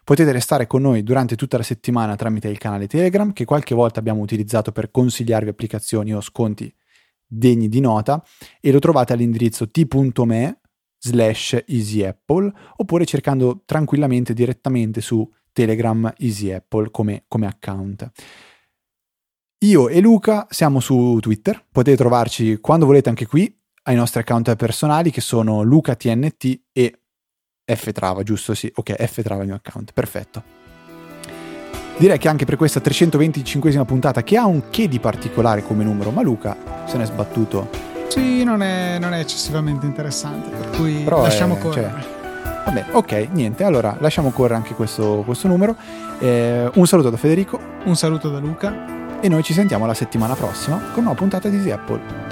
[0.04, 3.98] Potete restare con noi durante tutta la settimana tramite il canale Telegram che qualche volta
[3.98, 6.72] abbiamo utilizzato per consigliarvi applicazioni o sconti
[7.26, 8.22] degni di nota
[8.60, 10.60] e lo trovate all'indirizzo t.me
[10.98, 18.10] slash easyapple oppure cercando tranquillamente direttamente su Telegram Easy Apple come, come account.
[19.64, 23.50] Io e Luca siamo su Twitter, potete trovarci quando volete anche qui
[23.84, 26.98] ai nostri account personali che sono LucaTNT e
[27.64, 28.52] Ftrava, giusto?
[28.52, 30.42] Sì, ok, Ftrava il mio account, perfetto.
[31.96, 36.10] Direi che anche per questa 325esima puntata, che ha un che di particolare come numero,
[36.10, 37.70] ma Luca se n'è sbattuto.
[38.08, 42.02] Sì, non è, non è eccessivamente interessante, per cui Però lasciamo è, correre.
[42.02, 42.15] Cioè,
[42.66, 45.76] Vabbè, ok, niente, allora lasciamo correre anche questo, questo numero.
[46.18, 47.60] Eh, un saluto da Federico.
[47.84, 49.20] Un saluto da Luca.
[49.20, 52.25] E noi ci sentiamo la settimana prossima con una puntata di Easy Apple.